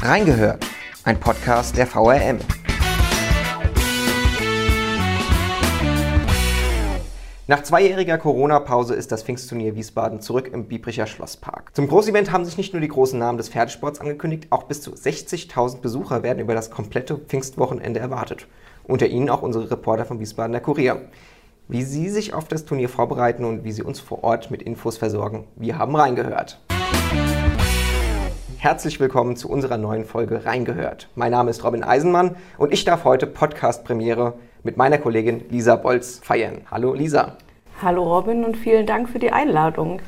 Reingehört, 0.00 0.64
ein 1.02 1.18
Podcast 1.18 1.76
der 1.76 1.84
VRM. 1.84 2.38
Nach 7.48 7.64
zweijähriger 7.64 8.16
Corona-Pause 8.16 8.94
ist 8.94 9.10
das 9.10 9.24
Pfingstturnier 9.24 9.74
Wiesbaden 9.74 10.20
zurück 10.20 10.50
im 10.52 10.66
Biebricher 10.68 11.08
Schlosspark. 11.08 11.74
Zum 11.74 11.88
Großevent 11.88 12.30
haben 12.30 12.44
sich 12.44 12.56
nicht 12.56 12.72
nur 12.74 12.80
die 12.80 12.86
großen 12.86 13.18
Namen 13.18 13.38
des 13.38 13.48
Pferdesports 13.48 14.00
angekündigt, 14.00 14.46
auch 14.50 14.62
bis 14.62 14.82
zu 14.82 14.92
60.000 14.92 15.80
Besucher 15.80 16.22
werden 16.22 16.38
über 16.38 16.54
das 16.54 16.70
komplette 16.70 17.18
Pfingstwochenende 17.18 17.98
erwartet. 17.98 18.46
Unter 18.84 19.08
ihnen 19.08 19.28
auch 19.28 19.42
unsere 19.42 19.68
Reporter 19.68 20.04
vom 20.04 20.20
Wiesbadener 20.20 20.60
Kurier. 20.60 21.08
Wie 21.66 21.82
sie 21.82 22.08
sich 22.08 22.34
auf 22.34 22.46
das 22.46 22.64
Turnier 22.64 22.88
vorbereiten 22.88 23.44
und 23.44 23.64
wie 23.64 23.72
sie 23.72 23.82
uns 23.82 23.98
vor 23.98 24.22
Ort 24.22 24.52
mit 24.52 24.62
Infos 24.62 24.96
versorgen, 24.96 25.48
wir 25.56 25.76
haben 25.76 25.96
reingehört. 25.96 26.60
Herzlich 28.60 28.98
willkommen 28.98 29.36
zu 29.36 29.48
unserer 29.48 29.76
neuen 29.76 30.04
Folge 30.04 30.44
Reingehört. 30.44 31.08
Mein 31.14 31.30
Name 31.30 31.48
ist 31.48 31.62
Robin 31.62 31.84
Eisenmann 31.84 32.34
und 32.58 32.72
ich 32.72 32.84
darf 32.84 33.04
heute 33.04 33.28
Podcast-Premiere 33.28 34.34
mit 34.64 34.76
meiner 34.76 34.98
Kollegin 34.98 35.44
Lisa 35.48 35.76
Bolz 35.76 36.18
feiern. 36.24 36.62
Hallo 36.68 36.92
Lisa. 36.92 37.36
Hallo 37.80 38.02
Robin 38.02 38.44
und 38.44 38.56
vielen 38.56 38.84
Dank 38.84 39.10
für 39.10 39.20
die 39.20 39.30
Einladung. 39.30 40.02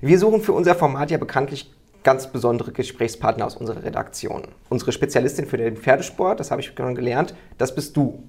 Wir 0.00 0.18
suchen 0.18 0.40
für 0.40 0.54
unser 0.54 0.74
Format 0.74 1.10
ja 1.10 1.18
bekanntlich 1.18 1.70
ganz 2.02 2.32
besondere 2.32 2.72
Gesprächspartner 2.72 3.44
aus 3.44 3.56
unserer 3.56 3.84
Redaktion. 3.84 4.48
Unsere 4.70 4.92
Spezialistin 4.92 5.44
für 5.44 5.58
den 5.58 5.76
Pferdesport, 5.76 6.40
das 6.40 6.50
habe 6.50 6.62
ich 6.62 6.72
schon 6.74 6.94
gelernt, 6.94 7.34
das 7.58 7.74
bist 7.74 7.94
du. 7.94 8.22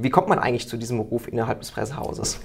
Wie 0.00 0.10
kommt 0.10 0.28
man 0.28 0.38
eigentlich 0.38 0.68
zu 0.68 0.76
diesem 0.76 0.98
Beruf 0.98 1.28
innerhalb 1.28 1.60
des 1.60 1.70
Pressehauses? 1.70 2.40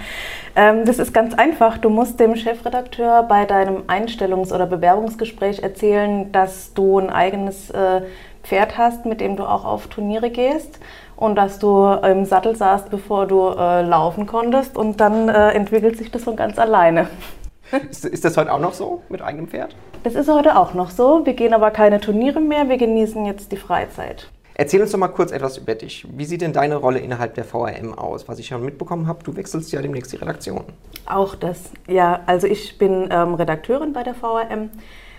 ähm, 0.56 0.84
das 0.84 0.98
ist 0.98 1.12
ganz 1.12 1.34
einfach. 1.34 1.78
Du 1.78 1.90
musst 1.90 2.20
dem 2.20 2.36
Chefredakteur 2.36 3.22
bei 3.24 3.44
deinem 3.44 3.84
Einstellungs- 3.86 4.52
oder 4.52 4.66
Bewerbungsgespräch 4.66 5.62
erzählen, 5.62 6.32
dass 6.32 6.74
du 6.74 6.98
ein 6.98 7.10
eigenes 7.10 7.70
äh, 7.70 8.02
Pferd 8.42 8.76
hast, 8.78 9.06
mit 9.06 9.20
dem 9.20 9.36
du 9.36 9.44
auch 9.44 9.64
auf 9.64 9.86
Turniere 9.86 10.30
gehst 10.30 10.80
und 11.16 11.36
dass 11.36 11.58
du 11.58 11.86
im 11.86 12.24
Sattel 12.24 12.56
saßt, 12.56 12.90
bevor 12.90 13.26
du 13.26 13.50
äh, 13.50 13.82
laufen 13.82 14.26
konntest 14.26 14.76
und 14.76 15.00
dann 15.00 15.28
äh, 15.28 15.50
entwickelt 15.50 15.96
sich 15.96 16.10
das 16.10 16.24
von 16.24 16.36
ganz 16.36 16.58
alleine. 16.58 17.08
Ist, 17.90 18.04
ist, 18.04 18.22
das 18.24 18.36
heute 18.36 18.52
auch 18.52 18.58
noch 18.58 18.74
so 18.74 19.00
mit 19.08 19.22
eigenem 19.22 19.48
Pferd? 19.48 19.74
Das 20.02 20.14
ist 20.14 20.28
heute 20.28 20.58
auch 20.58 20.74
noch 20.74 20.90
so. 20.90 21.24
Wir 21.24 21.32
gehen 21.32 21.54
aber 21.54 21.70
keine 21.70 22.00
Turniere 22.00 22.40
mehr, 22.40 22.68
wir 22.68 22.76
genießen 22.76 23.24
jetzt 23.24 23.50
die 23.50 23.56
Freizeit. 23.56 24.31
Erzähl 24.54 24.82
uns 24.82 24.92
doch 24.92 24.98
mal 24.98 25.08
kurz 25.08 25.32
etwas 25.32 25.56
über 25.58 25.74
dich. 25.74 26.06
Wie 26.14 26.24
sieht 26.24 26.42
denn 26.42 26.52
deine 26.52 26.76
Rolle 26.76 26.98
innerhalb 26.98 27.34
der 27.34 27.44
VRM 27.44 27.94
aus? 27.94 28.28
Was 28.28 28.38
ich 28.38 28.46
schon 28.46 28.64
mitbekommen 28.64 29.06
habe, 29.06 29.22
du 29.24 29.34
wechselst 29.36 29.72
ja 29.72 29.80
demnächst 29.80 30.12
die 30.12 30.16
Redaktion. 30.16 30.64
Auch 31.06 31.34
das, 31.34 31.70
ja. 31.88 32.20
Also 32.26 32.46
ich 32.46 32.78
bin 32.78 33.08
ähm, 33.10 33.34
Redakteurin 33.34 33.92
bei 33.92 34.02
der 34.02 34.14
VRM, 34.14 34.70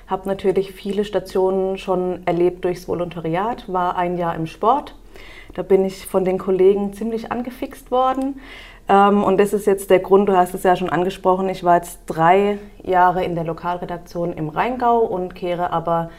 habe 0.07 0.27
natürlich 0.27 0.73
viele 0.73 1.03
Stationen 1.03 1.77
schon 1.77 2.25
erlebt 2.25 2.63
durchs 2.63 2.87
Volontariat, 2.87 3.71
war 3.71 3.95
ein 3.95 4.17
Jahr 4.17 4.35
im 4.35 4.45
Sport. 4.45 4.95
Da 5.55 5.61
bin 5.61 5.85
ich 5.85 6.05
von 6.05 6.25
den 6.25 6.37
Kollegen 6.37 6.93
ziemlich 6.93 7.31
angefixt 7.31 7.91
worden. 7.91 8.39
Ähm, 8.89 9.23
und 9.23 9.39
das 9.39 9.53
ist 9.53 9.65
jetzt 9.65 9.89
der 9.89 9.99
Grund, 9.99 10.29
du 10.29 10.35
hast 10.35 10.53
es 10.53 10.63
ja 10.63 10.75
schon 10.75 10.89
angesprochen, 10.89 11.47
ich 11.49 11.63
war 11.63 11.77
jetzt 11.77 11.99
drei 12.05 12.57
Jahre 12.83 13.23
in 13.23 13.35
der 13.35 13.45
Lokalredaktion 13.45 14.33
im 14.33 14.49
Rheingau 14.49 14.99
und 14.99 15.35
kehre 15.35 15.71
aber 15.71 16.09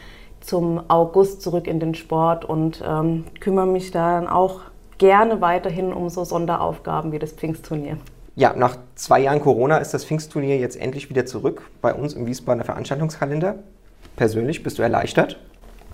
zum 0.45 0.81
August 0.89 1.41
zurück 1.41 1.67
in 1.67 1.79
den 1.79 1.95
Sport 1.95 2.45
und 2.45 2.83
ähm, 2.87 3.25
kümmere 3.39 3.67
mich 3.67 3.91
dann 3.91 4.27
auch 4.27 4.61
gerne 4.97 5.41
weiterhin 5.41 5.91
um 5.91 6.09
so 6.09 6.23
Sonderaufgaben 6.23 7.11
wie 7.11 7.19
das 7.19 7.31
Pfingstturnier. 7.31 7.97
Ja, 8.35 8.53
nach 8.53 8.77
zwei 8.95 9.21
Jahren 9.21 9.39
Corona 9.39 9.77
ist 9.77 9.93
das 9.93 10.05
Pfingstturnier 10.05 10.57
jetzt 10.57 10.79
endlich 10.79 11.09
wieder 11.09 11.25
zurück 11.25 11.63
bei 11.81 11.93
uns 11.93 12.13
im 12.13 12.25
Wiesbadener 12.25 12.65
Veranstaltungskalender. 12.65 13.55
Persönlich 14.15 14.61
bist 14.61 14.77
du 14.77 14.83
erleichtert? 14.83 15.37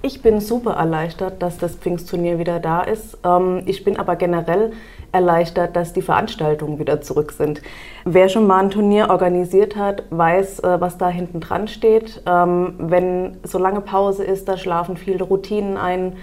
Ich 0.03 0.23
bin 0.23 0.41
super 0.41 0.73
erleichtert, 0.73 1.43
dass 1.43 1.59
das 1.59 1.75
Pfingstturnier 1.75 2.39
wieder 2.39 2.59
da 2.59 2.81
ist. 2.81 3.19
Ähm, 3.23 3.61
ich 3.67 3.83
bin 3.83 3.97
aber 3.97 4.15
generell 4.15 4.71
erleichtert, 5.11 5.75
dass 5.75 5.93
die 5.93 6.01
Veranstaltungen 6.01 6.79
wieder 6.79 7.01
zurück 7.01 7.31
sind. 7.31 7.61
Wer 8.05 8.29
schon 8.29 8.47
mal 8.47 8.63
ein 8.63 8.69
Turnier 8.71 9.09
organisiert 9.09 9.75
hat, 9.75 10.03
weiß, 10.09 10.59
äh, 10.59 10.81
was 10.81 10.97
da 10.97 11.09
hinten 11.09 11.39
dran 11.39 11.67
steht. 11.67 12.21
Ähm, 12.25 12.75
wenn 12.77 13.37
so 13.43 13.57
lange 13.57 13.81
Pause 13.81 14.23
ist, 14.23 14.47
da 14.47 14.57
schlafen 14.57 14.97
viele 14.97 15.23
Routinen 15.23 15.77
ein. 15.77 16.13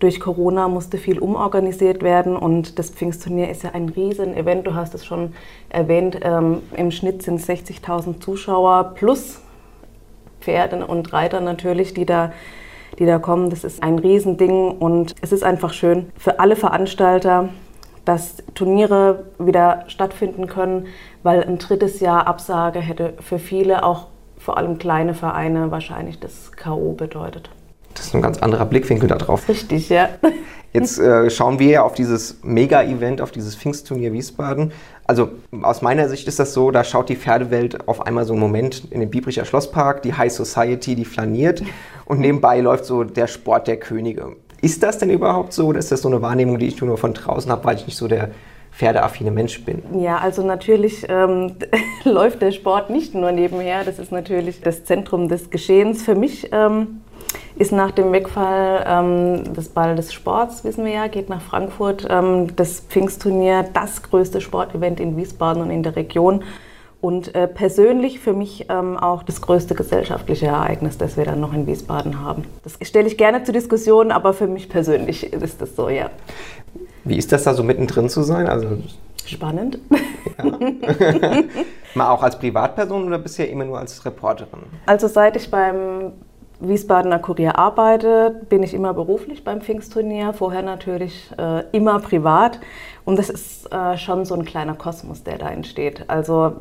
Durch 0.00 0.20
Corona 0.20 0.68
musste 0.68 0.98
viel 0.98 1.18
umorganisiert 1.18 2.02
werden 2.02 2.36
und 2.36 2.78
das 2.78 2.90
Pfingstturnier 2.90 3.48
ist 3.48 3.62
ja 3.62 3.70
ein 3.70 3.88
Riesen-Event. 3.88 4.66
Du 4.66 4.74
hast 4.74 4.94
es 4.94 5.06
schon 5.06 5.32
erwähnt. 5.70 6.18
Ähm, 6.22 6.62
Im 6.76 6.90
Schnitt 6.90 7.22
sind 7.22 7.36
es 7.36 7.48
60.000 7.48 8.20
Zuschauer 8.20 8.92
plus 8.96 9.40
Pferde 10.40 10.86
und 10.86 11.12
Reiter 11.12 11.40
natürlich, 11.40 11.94
die 11.94 12.04
da 12.04 12.32
die 12.98 13.06
da 13.06 13.18
kommen. 13.18 13.50
Das 13.50 13.64
ist 13.64 13.82
ein 13.82 13.98
Riesending 13.98 14.70
und 14.70 15.14
es 15.20 15.32
ist 15.32 15.42
einfach 15.42 15.72
schön 15.72 16.12
für 16.16 16.38
alle 16.40 16.56
Veranstalter, 16.56 17.48
dass 18.04 18.36
Turniere 18.54 19.24
wieder 19.38 19.84
stattfinden 19.88 20.46
können, 20.46 20.86
weil 21.22 21.42
ein 21.42 21.58
drittes 21.58 22.00
Jahr 22.00 22.26
Absage 22.26 22.80
hätte 22.80 23.14
für 23.20 23.38
viele, 23.38 23.84
auch 23.84 24.08
vor 24.38 24.58
allem 24.58 24.78
kleine 24.78 25.14
Vereine, 25.14 25.70
wahrscheinlich 25.70 26.20
das 26.20 26.52
K.O. 26.52 26.92
bedeutet. 26.92 27.50
Das 27.94 28.06
ist 28.06 28.14
ein 28.14 28.22
ganz 28.22 28.38
anderer 28.38 28.66
Blickwinkel 28.66 29.08
darauf. 29.08 29.48
Richtig, 29.48 29.88
ja. 29.88 30.08
Jetzt 30.72 30.98
äh, 30.98 31.30
schauen 31.30 31.60
wir 31.60 31.68
ja 31.68 31.82
auf 31.84 31.94
dieses 31.94 32.42
Mega-Event, 32.42 33.20
auf 33.20 33.30
dieses 33.30 33.54
Pfingstturnier 33.54 34.12
Wiesbaden. 34.12 34.72
Also 35.06 35.30
aus 35.62 35.82
meiner 35.82 36.08
Sicht 36.08 36.26
ist 36.26 36.40
das 36.40 36.52
so, 36.52 36.72
da 36.72 36.82
schaut 36.82 37.08
die 37.08 37.14
Pferdewelt 37.14 37.86
auf 37.86 38.04
einmal 38.04 38.24
so 38.24 38.32
einen 38.32 38.40
Moment 38.40 38.88
in 38.90 38.98
den 38.98 39.08
Biebricher 39.08 39.44
Schlosspark, 39.44 40.02
die 40.02 40.14
High 40.14 40.32
Society, 40.32 40.96
die 40.96 41.04
flaniert 41.04 41.62
und 42.06 42.18
nebenbei 42.18 42.60
läuft 42.60 42.86
so 42.86 43.04
der 43.04 43.28
Sport 43.28 43.68
der 43.68 43.76
Könige. 43.76 44.34
Ist 44.64 44.82
das 44.82 44.96
denn 44.96 45.10
überhaupt 45.10 45.52
so 45.52 45.66
oder 45.66 45.78
ist 45.78 45.92
das 45.92 46.00
so 46.00 46.08
eine 46.08 46.22
Wahrnehmung, 46.22 46.58
die 46.58 46.66
ich 46.66 46.80
nur 46.80 46.96
von 46.96 47.12
draußen 47.12 47.52
habe, 47.52 47.62
weil 47.64 47.76
ich 47.76 47.86
nicht 47.86 47.98
so 47.98 48.08
der 48.08 48.30
pferdeaffine 48.72 49.30
Mensch 49.30 49.62
bin? 49.62 49.82
Ja, 50.00 50.16
also 50.16 50.42
natürlich 50.42 51.04
ähm, 51.10 51.56
läuft 52.04 52.40
der 52.40 52.50
Sport 52.50 52.88
nicht 52.88 53.14
nur 53.14 53.30
nebenher. 53.30 53.84
Das 53.84 53.98
ist 53.98 54.10
natürlich 54.10 54.62
das 54.62 54.86
Zentrum 54.86 55.28
des 55.28 55.50
Geschehens. 55.50 56.02
Für 56.02 56.14
mich 56.14 56.48
ähm, 56.50 57.02
ist 57.56 57.72
nach 57.72 57.90
dem 57.90 58.10
Wegfall 58.10 58.86
ähm, 58.88 59.52
des 59.52 59.68
Ball 59.68 59.96
des 59.96 60.14
Sports, 60.14 60.64
wissen 60.64 60.86
wir 60.86 60.92
ja, 60.92 61.06
geht 61.08 61.28
nach 61.28 61.42
Frankfurt, 61.42 62.06
ähm, 62.08 62.56
das 62.56 62.80
Pfingstturnier 62.80 63.66
das 63.74 64.02
größte 64.02 64.40
Sportevent 64.40 64.98
in 64.98 65.14
Wiesbaden 65.18 65.62
und 65.62 65.68
in 65.68 65.82
der 65.82 65.94
Region. 65.94 66.42
Und 67.04 67.34
äh, 67.34 67.46
persönlich 67.46 68.18
für 68.18 68.32
mich 68.32 68.64
ähm, 68.70 68.96
auch 68.96 69.24
das 69.24 69.42
größte 69.42 69.74
gesellschaftliche 69.74 70.46
Ereignis, 70.46 70.96
das 70.96 71.18
wir 71.18 71.26
dann 71.26 71.38
noch 71.38 71.52
in 71.52 71.66
Wiesbaden 71.66 72.24
haben. 72.24 72.44
Das 72.62 72.78
stelle 72.80 73.06
ich 73.06 73.18
gerne 73.18 73.44
zur 73.44 73.52
Diskussion, 73.52 74.10
aber 74.10 74.32
für 74.32 74.46
mich 74.46 74.70
persönlich 74.70 75.30
ist 75.34 75.60
das 75.60 75.76
so, 75.76 75.90
ja. 75.90 76.08
Wie 77.04 77.18
ist 77.18 77.30
das 77.30 77.42
da 77.42 77.52
so 77.52 77.62
mittendrin 77.62 78.08
zu 78.08 78.22
sein? 78.22 78.46
Also 78.46 78.78
Spannend. 79.26 79.80
Ja. 80.38 80.44
Mal 81.94 82.08
auch 82.08 82.22
als 82.22 82.38
Privatperson 82.38 83.04
oder 83.04 83.18
bisher 83.18 83.50
immer 83.50 83.66
nur 83.66 83.78
als 83.78 84.02
Reporterin? 84.06 84.62
Also 84.86 85.06
seit 85.06 85.36
ich 85.36 85.50
beim 85.50 86.12
Wiesbadener 86.68 87.18
Kurier 87.18 87.58
arbeite, 87.58 88.42
bin 88.48 88.62
ich 88.62 88.74
immer 88.74 88.94
beruflich 88.94 89.44
beim 89.44 89.60
Pfingstturnier, 89.60 90.32
vorher 90.32 90.62
natürlich 90.62 91.30
äh, 91.38 91.64
immer 91.72 91.98
privat. 92.00 92.60
Und 93.04 93.18
das 93.18 93.28
ist 93.28 93.72
äh, 93.72 93.98
schon 93.98 94.24
so 94.24 94.34
ein 94.34 94.44
kleiner 94.44 94.74
Kosmos, 94.74 95.22
der 95.22 95.38
da 95.38 95.50
entsteht. 95.50 96.04
Also 96.08 96.54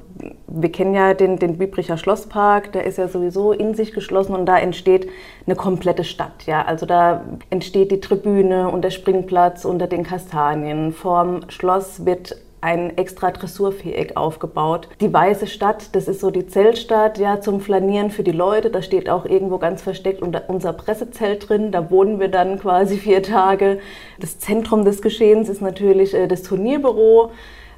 wir 0.48 0.72
kennen 0.72 0.94
ja 0.94 1.14
den, 1.14 1.40
den 1.40 1.58
Biebricher 1.58 1.98
Schlosspark, 1.98 2.74
der 2.74 2.86
ist 2.86 2.98
ja 2.98 3.08
sowieso 3.08 3.54
in 3.54 3.76
sich 3.76 3.94
geschlossen 3.94 4.36
und 4.36 4.46
da 4.46 4.58
entsteht 4.58 5.10
eine 5.46 5.56
komplette 5.56 6.04
Stadt. 6.04 6.46
Ja? 6.46 6.64
Also 6.66 6.86
da 6.86 7.24
entsteht 7.50 7.92
die 7.92 8.02
Tribüne 8.02 8.70
und 8.70 8.84
der 8.84 8.92
Springplatz 8.92 9.64
unter 9.64 9.88
den 9.88 10.04
Kastanien. 10.04 10.92
Vorm 10.92 11.50
Schloss 11.50 12.06
wird 12.06 12.36
ein 12.64 12.98
extra 12.98 13.32
Dressurviereck 13.32 14.16
aufgebaut. 14.16 14.88
Die 15.02 15.12
Weiße 15.12 15.48
Stadt, 15.48 15.94
das 15.96 16.08
ist 16.08 16.22
so 16.22 16.32
die 16.32 16.48
Zeltstadt, 16.48 17.18
ja, 17.18 17.42
zum 17.42 17.60
Flanieren 17.60 18.10
für 18.10 18.24
die 18.24 18.32
Leute. 18.32 18.70
Da 18.70 18.82
steht 18.82 19.10
auch 19.10 19.26
irgendwo 19.26 19.58
ganz 19.58 19.82
versteckt 19.82 20.22
unser 20.22 20.74
Pressezelt 20.74 21.50
drin. 21.50 21.72
Da 21.72 21.92
wohnen 21.92 22.22
wir 22.22 22.30
dann 22.30 22.60
quasi 22.60 22.98
vier 22.98 23.22
Tage. 23.22 23.80
Das 24.20 24.40
Zentrum 24.40 24.86
des 24.86 25.02
Geschehens 25.02 25.50
ist 25.50 25.62
natürlich 25.62 26.14
äh, 26.14 26.28
das 26.28 26.44
Turnierbüro 26.44 27.32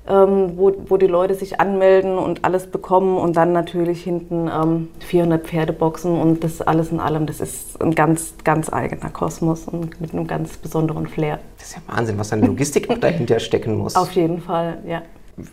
ähm, 0.07 0.53
wo, 0.55 0.73
wo 0.87 0.97
die 0.97 1.07
Leute 1.07 1.33
sich 1.33 1.59
anmelden 1.59 2.17
und 2.17 2.45
alles 2.45 2.67
bekommen 2.67 3.17
und 3.17 3.35
dann 3.35 3.53
natürlich 3.53 4.03
hinten 4.03 4.47
ähm, 4.47 4.89
400 4.99 5.45
Pferdeboxen 5.45 6.19
und 6.19 6.43
das 6.43 6.61
alles 6.61 6.91
in 6.91 6.99
allem, 6.99 7.25
das 7.25 7.39
ist 7.39 7.81
ein 7.81 7.95
ganz, 7.95 8.35
ganz 8.43 8.71
eigener 8.71 9.09
Kosmos 9.09 9.67
und 9.67 9.99
mit 9.99 10.13
einem 10.13 10.27
ganz 10.27 10.57
besonderen 10.57 11.07
Flair. 11.07 11.39
Das 11.57 11.69
ist 11.69 11.75
ja 11.75 11.95
Wahnsinn, 11.95 12.17
was 12.17 12.31
eine 12.33 12.45
Logistik 12.45 12.89
auch 12.89 12.97
dahinter 12.97 13.39
stecken 13.39 13.75
muss. 13.75 13.95
Auf 13.95 14.11
jeden 14.11 14.41
Fall, 14.41 14.79
ja. 14.85 15.01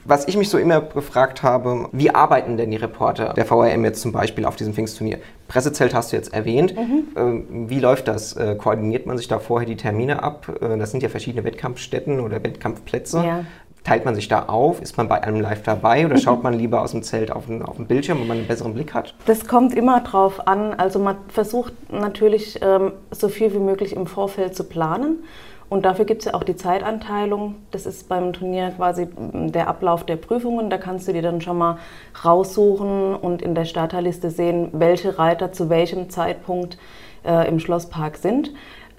Was 0.05 0.29
ich 0.29 0.37
mich 0.37 0.49
so 0.49 0.59
immer 0.59 0.81
gefragt 0.81 1.43
habe, 1.43 1.89
wie 1.91 2.15
arbeiten 2.15 2.57
denn 2.57 2.71
die 2.71 2.77
Reporter 2.77 3.33
der 3.35 3.45
VRM 3.45 3.85
jetzt 3.85 4.01
zum 4.01 4.13
Beispiel 4.13 4.45
auf 4.45 4.55
diesem 4.55 4.75
Pfingstturnier? 4.75 5.19
Pressezelt 5.49 5.93
hast 5.93 6.13
du 6.13 6.17
jetzt 6.17 6.33
erwähnt. 6.33 6.77
Mhm. 6.77 7.05
Ähm, 7.17 7.69
wie 7.69 7.81
läuft 7.81 8.07
das? 8.07 8.35
Äh, 8.35 8.55
koordiniert 8.55 9.07
man 9.07 9.19
sich 9.19 9.27
da 9.27 9.41
vorher 9.41 9.67
die 9.67 9.77
Termine 9.77 10.23
ab? 10.23 10.47
Äh, 10.61 10.79
das 10.79 10.93
sind 10.93 11.03
ja 11.03 11.09
verschiedene 11.09 11.43
Wettkampfstätten 11.45 12.21
oder 12.21 12.45
Wettkampfplätze. 12.45 13.25
Ja. 13.25 13.45
Teilt 13.85 14.05
man 14.05 14.15
sich 14.15 14.29
da 14.29 14.45
auf? 14.45 14.81
Ist 14.81 14.97
man 14.97 15.09
bei 15.09 15.23
einem 15.23 15.41
live 15.41 15.63
dabei 15.63 16.07
oder 16.07 16.17
schaut 16.17 16.43
man 16.43 16.55
lieber 16.55 16.83
aus 16.83 16.93
dem 16.93 17.03
Zelt 17.03 17.33
auf 17.33 17.47
den, 17.47 17.63
auf 17.63 17.77
Bildschirm, 17.79 18.21
wo 18.21 18.25
man 18.25 18.39
einen 18.39 18.47
besseren 18.47 18.75
Blick 18.75 18.95
hat? 18.95 19.15
Das 19.27 19.49
kommt 19.49 19.75
immer 19.75 20.01
drauf 20.01 20.47
an. 20.47 20.75
Also 20.75 21.01
man 21.01 21.17
versucht 21.29 21.73
natürlich 21.93 22.61
ähm, 22.63 22.93
so 23.11 23.29
viel 23.29 23.53
wie 23.53 23.59
möglich 23.59 23.97
im 23.97 24.07
Vorfeld 24.07 24.55
zu 24.55 24.65
planen. 24.65 25.25
Und 25.69 25.87
dafür 25.87 26.05
gibt 26.05 26.21
es 26.21 26.27
ja 26.27 26.35
auch 26.35 26.45
die 26.45 26.55
Zeitanteilung. 26.55 27.55
Das 27.71 27.87
ist 27.87 28.09
beim 28.09 28.35
Turnier 28.35 28.73
quasi 28.77 29.09
der 29.17 29.69
Ablauf 29.69 30.05
der 30.05 30.17
Prüfungen. 30.17 30.69
Da 30.69 30.77
kannst 30.77 31.09
du 31.09 31.15
dir 31.15 31.23
dann 31.23 31.41
schon 31.41 31.57
mal 31.57 31.79
raussuchen 32.25 33.17
und 33.17 33.41
in 33.41 33.55
der 33.55 33.65
Starterliste 33.65 34.31
sehen, 34.31 34.69
welche 34.73 35.19
Reiter 35.19 35.51
zu 35.51 35.71
welchem 35.71 36.11
Zeitpunkt 36.11 36.77
äh, 37.25 37.49
im 37.49 37.59
Schlosspark 37.59 38.19
sind. 38.19 38.53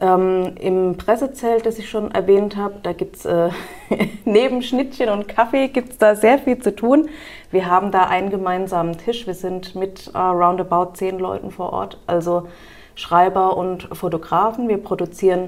Ähm, 0.04 0.58
Im 0.60 0.98
Pressezelt, 0.98 1.66
das 1.66 1.80
ich 1.80 1.90
schon 1.90 2.12
erwähnt 2.12 2.58
habe, 2.58 2.76
da 2.84 2.92
gibt 2.92 3.16
es 3.16 3.26
äh, 3.26 3.52
neben 4.26 4.62
Schnittchen 4.62 5.08
und 5.08 5.30
Kaffee 5.30 5.70
gibt's 5.70 5.98
da 5.98 6.16
sehr 6.16 6.40
viel 6.40 6.60
zu 6.60 6.76
tun. 6.76 7.08
Wir 7.52 7.68
haben 7.68 7.90
da 7.90 8.08
einen 8.08 8.30
gemeinsamen 8.30 8.98
Tisch. 8.98 9.26
Wir 9.28 9.34
sind 9.34 9.76
mit 9.76 10.12
äh, 10.14 10.18
roundabout 10.18 10.96
zehn 10.96 11.20
Leuten 11.20 11.52
vor 11.52 11.72
Ort, 11.72 12.00
also 12.06 12.50
Schreiber 12.96 13.56
und 13.56 13.84
Fotografen. 13.94 14.68
Wir 14.68 14.78
produzieren 14.78 15.48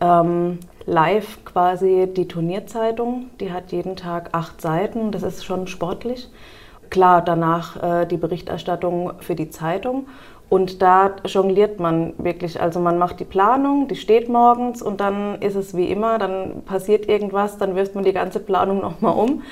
ähm, 0.00 0.60
live 0.86 1.44
quasi 1.44 2.08
die 2.16 2.28
Turnierzeitung. 2.28 3.30
Die 3.40 3.52
hat 3.52 3.72
jeden 3.72 3.96
Tag 3.96 4.28
acht 4.30 4.60
Seiten. 4.60 5.10
Das 5.10 5.24
ist 5.24 5.44
schon 5.44 5.66
sportlich. 5.66 6.28
Klar, 6.88 7.20
danach 7.20 7.82
äh, 7.82 8.06
die 8.06 8.16
Berichterstattung 8.16 9.14
für 9.18 9.34
die 9.34 9.50
Zeitung. 9.50 10.06
Und 10.48 10.80
da 10.80 11.16
jongliert 11.26 11.78
man 11.78 12.14
wirklich. 12.16 12.60
Also 12.60 12.80
man 12.80 12.98
macht 12.98 13.20
die 13.20 13.24
Planung, 13.24 13.86
die 13.88 13.96
steht 13.96 14.28
morgens 14.28 14.80
und 14.80 15.00
dann 15.00 15.40
ist 15.42 15.56
es 15.56 15.76
wie 15.76 15.90
immer, 15.90 16.18
dann 16.18 16.62
passiert 16.64 17.06
irgendwas, 17.06 17.58
dann 17.58 17.76
wirft 17.76 17.94
man 17.94 18.04
die 18.04 18.14
ganze 18.14 18.40
Planung 18.40 18.80
nochmal 18.82 19.14
um 19.14 19.42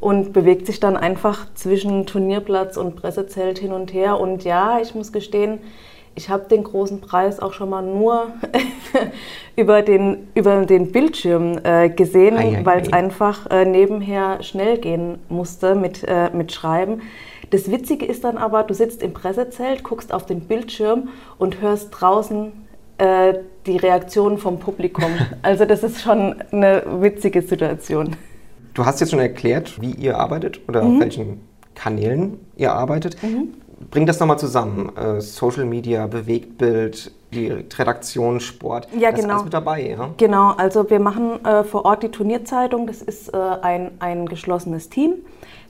und 0.00 0.32
bewegt 0.32 0.66
sich 0.66 0.80
dann 0.80 0.96
einfach 0.96 1.46
zwischen 1.54 2.06
Turnierplatz 2.06 2.76
und 2.76 2.96
Pressezelt 2.96 3.58
hin 3.58 3.72
und 3.72 3.92
her. 3.92 4.18
Und 4.18 4.44
ja, 4.44 4.80
ich 4.80 4.94
muss 4.94 5.12
gestehen, 5.12 5.58
ich 6.16 6.28
habe 6.28 6.48
den 6.48 6.64
großen 6.64 7.00
Preis 7.00 7.40
auch 7.40 7.52
schon 7.52 7.70
mal 7.70 7.82
nur 7.82 8.28
über, 9.56 9.82
den, 9.82 10.28
über 10.34 10.66
den 10.66 10.90
Bildschirm 10.90 11.60
äh, 11.62 11.88
gesehen, 11.90 12.64
weil 12.64 12.80
es 12.80 12.92
einfach 12.92 13.48
äh, 13.50 13.64
nebenher 13.64 14.42
schnell 14.42 14.78
gehen 14.78 15.18
musste 15.28 15.74
mit, 15.74 16.02
äh, 16.08 16.30
mit 16.32 16.50
Schreiben. 16.50 17.02
Das 17.50 17.70
Witzige 17.70 18.06
ist 18.06 18.24
dann 18.24 18.38
aber, 18.38 18.62
du 18.62 18.74
sitzt 18.74 19.02
im 19.02 19.12
Pressezelt, 19.12 19.82
guckst 19.82 20.12
auf 20.12 20.24
den 20.24 20.42
Bildschirm 20.42 21.08
und 21.38 21.60
hörst 21.60 21.88
draußen 21.90 22.52
äh, 22.98 23.34
die 23.66 23.76
Reaktionen 23.76 24.38
vom 24.38 24.58
Publikum. 24.58 25.10
Also 25.42 25.64
das 25.64 25.82
ist 25.82 26.00
schon 26.00 26.36
eine 26.52 26.82
witzige 27.00 27.42
Situation. 27.42 28.16
Du 28.74 28.84
hast 28.84 29.00
jetzt 29.00 29.10
schon 29.10 29.20
erklärt, 29.20 29.80
wie 29.80 29.92
ihr 29.92 30.18
arbeitet 30.18 30.60
oder 30.68 30.82
mhm. 30.82 30.94
auf 30.94 31.00
welchen 31.00 31.40
Kanälen 31.74 32.38
ihr 32.56 32.72
arbeitet. 32.72 33.20
Mhm. 33.22 33.54
Bring 33.90 34.06
das 34.06 34.20
nochmal 34.20 34.38
zusammen. 34.38 34.94
Äh, 34.96 35.20
Social 35.20 35.64
Media, 35.64 36.06
Bewegtbild, 36.06 37.10
die 37.32 37.48
Redaktion, 37.48 38.38
Sport. 38.38 38.86
Ja, 38.96 39.10
das 39.10 39.20
genau. 39.20 39.28
ist 39.28 39.32
alles 39.32 39.44
mit 39.44 39.54
dabei. 39.54 39.88
Ja? 39.88 40.10
Genau, 40.16 40.50
also 40.50 40.88
wir 40.90 41.00
machen 41.00 41.44
äh, 41.44 41.64
vor 41.64 41.84
Ort 41.86 42.02
die 42.02 42.10
Turnierzeitung. 42.10 42.86
Das 42.86 43.00
ist 43.00 43.32
äh, 43.32 43.36
ein, 43.36 43.92
ein 43.98 44.26
geschlossenes 44.26 44.90
Team. 44.90 45.14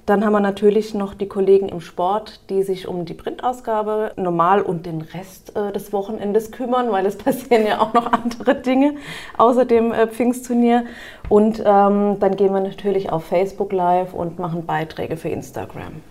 Dann 0.07 0.25
haben 0.25 0.33
wir 0.33 0.41
natürlich 0.41 0.95
noch 0.95 1.15
die 1.15 1.29
Kollegen 1.29 1.69
im 1.69 1.81
Sport, 1.81 2.41
die 2.51 2.63
sich 2.63 2.89
um 2.89 3.05
die 3.05 3.15
Printausgabe 3.15 4.13
normal 4.17 4.63
und 4.63 4.87
den 4.87 5.03
Rest 5.03 5.57
äh, 5.57 5.73
des 5.73 5.93
Wochenendes 5.93 6.51
kümmern, 6.51 6.91
weil 6.91 7.07
es 7.07 7.17
passieren 7.19 7.67
ja 7.67 7.81
auch 7.81 7.93
noch 7.95 8.11
andere 8.13 8.55
Dinge 8.55 8.95
außer 9.39 9.65
dem 9.65 9.93
äh, 9.93 10.07
Pfingstturnier. 10.07 10.85
Und 11.29 11.61
ähm, 11.61 12.17
dann 12.19 12.37
gehen 12.37 12.53
wir 12.53 12.61
natürlich 12.61 13.11
auf 13.11 13.25
Facebook 13.25 13.73
Live 13.73 14.15
und 14.15 14.39
machen 14.39 14.67
Beiträge 14.67 15.17
für 15.17 15.29
Instagram. 15.29 16.03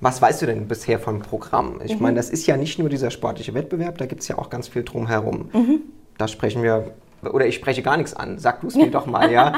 Was 0.00 0.20
weißt 0.20 0.42
du 0.42 0.46
denn 0.46 0.68
bisher 0.68 0.98
vom 0.98 1.20
Programm? 1.20 1.80
Ich 1.82 1.96
mhm. 1.96 2.02
meine, 2.02 2.16
das 2.16 2.28
ist 2.28 2.46
ja 2.46 2.56
nicht 2.56 2.78
nur 2.78 2.88
dieser 2.88 3.10
sportliche 3.10 3.54
Wettbewerb, 3.54 3.96
da 3.98 4.06
gibt 4.06 4.20
es 4.20 4.28
ja 4.28 4.36
auch 4.36 4.50
ganz 4.50 4.68
viel 4.68 4.84
drumherum. 4.84 5.48
Mhm. 5.52 5.80
Da 6.18 6.28
sprechen 6.28 6.62
wir, 6.62 6.92
oder 7.22 7.46
ich 7.46 7.54
spreche 7.54 7.82
gar 7.82 7.96
nichts 7.96 8.14
an. 8.14 8.38
Sag 8.38 8.60
du 8.60 8.66
es 8.66 8.74
mir 8.74 8.90
doch 8.90 9.06
mal, 9.06 9.32
ja. 9.32 9.54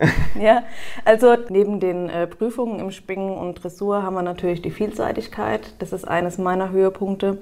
ja, 0.40 0.62
also 1.04 1.36
neben 1.48 1.78
den 1.78 2.08
äh, 2.08 2.26
Prüfungen 2.26 2.80
im 2.80 2.90
Springen 2.90 3.36
und 3.36 3.62
Dressur 3.62 4.02
haben 4.02 4.14
wir 4.14 4.22
natürlich 4.22 4.62
die 4.62 4.70
Vielseitigkeit. 4.70 5.74
Das 5.78 5.92
ist 5.92 6.06
eines 6.06 6.38
meiner 6.38 6.70
Höhepunkte, 6.70 7.38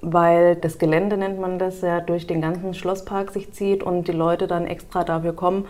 weil 0.00 0.56
das 0.56 0.78
Gelände 0.78 1.16
nennt 1.18 1.38
man 1.38 1.58
das 1.58 1.82
ja 1.82 2.00
durch 2.00 2.26
den 2.26 2.40
ganzen 2.40 2.72
Schlosspark 2.74 3.30
sich 3.30 3.52
zieht 3.52 3.82
und 3.82 4.08
die 4.08 4.12
Leute 4.12 4.46
dann 4.46 4.66
extra 4.66 5.04
dafür 5.04 5.34
kommen 5.34 5.66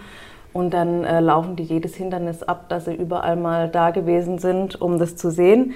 und 0.53 0.73
dann 0.75 1.05
äh, 1.05 1.21
laufen 1.21 1.57
die 1.57 1.63
jedes 1.63 1.95
Hindernis 1.95 2.43
ab, 2.43 2.69
dass 2.69 2.87
sie 2.87 2.95
überall 2.95 3.37
mal 3.37 3.69
da 3.69 3.91
gewesen 3.91 4.39
sind, 4.39 4.81
um 4.81 4.99
das 4.99 5.17
zu 5.17 5.31
sehen. 5.31 5.75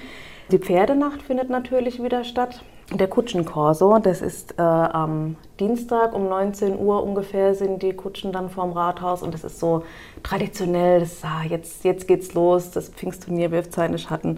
Die 0.51 0.59
Pferdenacht 0.59 1.21
findet 1.21 1.49
natürlich 1.49 2.03
wieder 2.03 2.23
statt. 2.23 2.63
Der 2.91 3.07
Kutschenkorso, 3.07 3.97
das 3.99 4.21
ist 4.21 4.59
äh, 4.59 4.61
am 4.61 5.37
Dienstag 5.59 6.13
um 6.13 6.27
19 6.27 6.77
Uhr 6.77 7.01
ungefähr 7.01 7.55
sind 7.55 7.81
die 7.81 7.93
Kutschen 7.93 8.33
dann 8.33 8.49
vorm 8.49 8.73
Rathaus 8.73 9.23
und 9.23 9.33
das 9.33 9.43
ist 9.45 9.59
so 9.59 9.83
traditionell, 10.21 10.99
das, 10.99 11.23
ah, 11.23 11.43
jetzt, 11.47 11.85
jetzt 11.85 12.07
geht's 12.07 12.33
los, 12.33 12.71
das 12.71 12.89
Pfingstturnier 12.89 13.51
wirft 13.51 13.73
seine 13.73 13.97
Schatten 13.97 14.37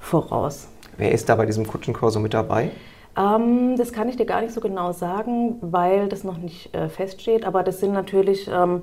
voraus. 0.00 0.66
Wer 0.96 1.12
ist 1.12 1.28
da 1.28 1.34
bei 1.34 1.44
diesem 1.44 1.66
Kutschenkorso 1.66 2.20
mit 2.20 2.32
dabei? 2.32 2.70
Ähm, 3.16 3.76
das 3.76 3.92
kann 3.92 4.08
ich 4.08 4.16
dir 4.16 4.26
gar 4.26 4.40
nicht 4.40 4.54
so 4.54 4.60
genau 4.60 4.92
sagen, 4.92 5.58
weil 5.60 6.08
das 6.08 6.24
noch 6.24 6.38
nicht 6.38 6.74
äh, 6.74 6.88
feststeht, 6.88 7.44
aber 7.44 7.62
das 7.62 7.80
sind 7.80 7.92
natürlich 7.92 8.48
ähm, 8.52 8.82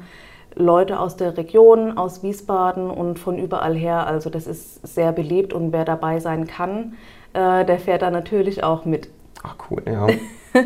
Leute 0.56 1.00
aus 1.00 1.15
der 1.15 1.38
Region, 1.38 1.98
aus 1.98 2.24
Wiesbaden 2.24 2.89
und 2.89 3.19
von 3.19 3.38
überall 3.38 3.75
her. 3.75 4.07
Also 4.07 4.30
das 4.30 4.48
ist 4.48 4.86
sehr 4.88 5.12
beliebt 5.12 5.53
und 5.53 5.71
wer 5.71 5.86
dabei 5.86 6.19
sein 6.19 6.48
kann, 6.48 6.94
äh, 7.33 7.65
der 7.65 7.80
fährt 7.80 8.01
da 8.01 8.12
natürlich 8.12 8.63
auch 8.63 8.86
mit. 8.86 9.09
Ach 9.44 9.56
cool, 9.69 9.81
ja. 9.86 10.07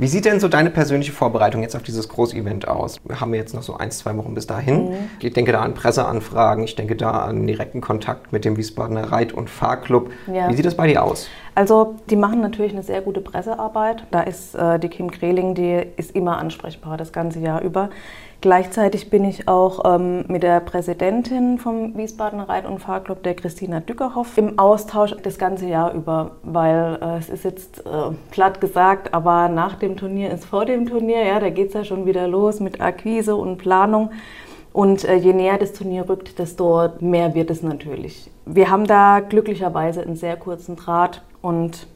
Wie 0.00 0.06
sieht 0.06 0.26
denn 0.26 0.38
so 0.38 0.46
deine 0.46 0.70
persönliche 0.70 1.10
Vorbereitung 1.10 1.60
jetzt 1.62 1.74
auf 1.74 1.82
dieses 1.82 2.08
Großevent 2.08 2.68
aus? 2.68 3.00
Wir 3.04 3.20
haben 3.20 3.34
jetzt 3.34 3.52
noch 3.52 3.64
so 3.64 3.76
ein, 3.76 3.90
zwei 3.90 4.16
Wochen 4.16 4.32
bis 4.32 4.46
dahin. 4.46 4.90
Mhm. 4.90 4.96
Ich 5.20 5.32
denke 5.32 5.50
da 5.50 5.60
an 5.60 5.74
Presseanfragen, 5.74 6.62
ich 6.62 6.76
denke 6.76 6.94
da 6.94 7.10
an 7.10 7.46
direkten 7.46 7.80
Kontakt 7.80 8.32
mit 8.32 8.44
dem 8.44 8.56
Wiesbadener 8.56 9.10
Reit- 9.10 9.32
und 9.32 9.50
Fahrclub. 9.50 10.10
Ja. 10.32 10.48
Wie 10.48 10.54
sieht 10.54 10.64
das 10.64 10.76
bei 10.76 10.86
dir 10.86 11.02
aus? 11.02 11.28
Also 11.56 11.96
die 12.10 12.16
machen 12.16 12.40
natürlich 12.40 12.72
eine 12.72 12.84
sehr 12.84 13.00
gute 13.00 13.20
Pressearbeit. 13.20 14.04
Da 14.12 14.20
ist 14.20 14.54
äh, 14.54 14.78
die 14.78 14.88
Kim 14.88 15.10
Kreling, 15.10 15.56
die 15.56 15.84
ist 15.96 16.14
immer 16.14 16.38
ansprechbar 16.38 16.96
das 16.96 17.12
ganze 17.12 17.40
Jahr 17.40 17.62
über. 17.62 17.90
Gleichzeitig 18.40 19.10
bin 19.10 19.24
ich 19.24 19.48
auch 19.48 19.84
ähm, 19.84 20.24
mit 20.28 20.44
der 20.44 20.60
Präsidentin 20.60 21.58
vom 21.58 21.96
Wiesbadener 21.96 22.48
Reit- 22.48 22.66
und 22.66 22.78
Fahrclub, 22.78 23.24
der 23.24 23.34
Christina 23.34 23.80
Dückerhoff, 23.80 24.38
im 24.38 24.60
Austausch 24.60 25.16
das 25.24 25.38
ganze 25.38 25.66
Jahr 25.66 25.92
über, 25.92 26.36
weil 26.44 26.98
äh, 27.02 27.18
es 27.18 27.30
ist 27.30 27.44
jetzt 27.44 27.80
äh, 27.80 28.14
platt 28.30 28.60
gesagt, 28.60 29.12
aber 29.12 29.48
nach 29.48 29.74
dem 29.74 29.96
Turnier 29.96 30.30
ist 30.30 30.44
vor 30.44 30.66
dem 30.66 30.86
Turnier, 30.86 31.24
ja, 31.24 31.40
da 31.40 31.50
geht 31.50 31.68
es 31.68 31.74
ja 31.74 31.82
schon 31.82 32.06
wieder 32.06 32.28
los 32.28 32.60
mit 32.60 32.80
Akquise 32.80 33.34
und 33.34 33.58
Planung. 33.58 34.10
Und 34.72 35.04
äh, 35.04 35.16
je 35.16 35.32
näher 35.32 35.58
das 35.58 35.72
Turnier 35.72 36.08
rückt, 36.08 36.38
desto 36.38 36.90
mehr 37.00 37.34
wird 37.34 37.50
es 37.50 37.64
natürlich. 37.64 38.30
Wir 38.46 38.70
haben 38.70 38.86
da 38.86 39.18
glücklicherweise 39.18 40.02
einen 40.02 40.14
sehr 40.14 40.36
kurzen 40.36 40.76
Draht 40.76 41.22
und 41.42 41.88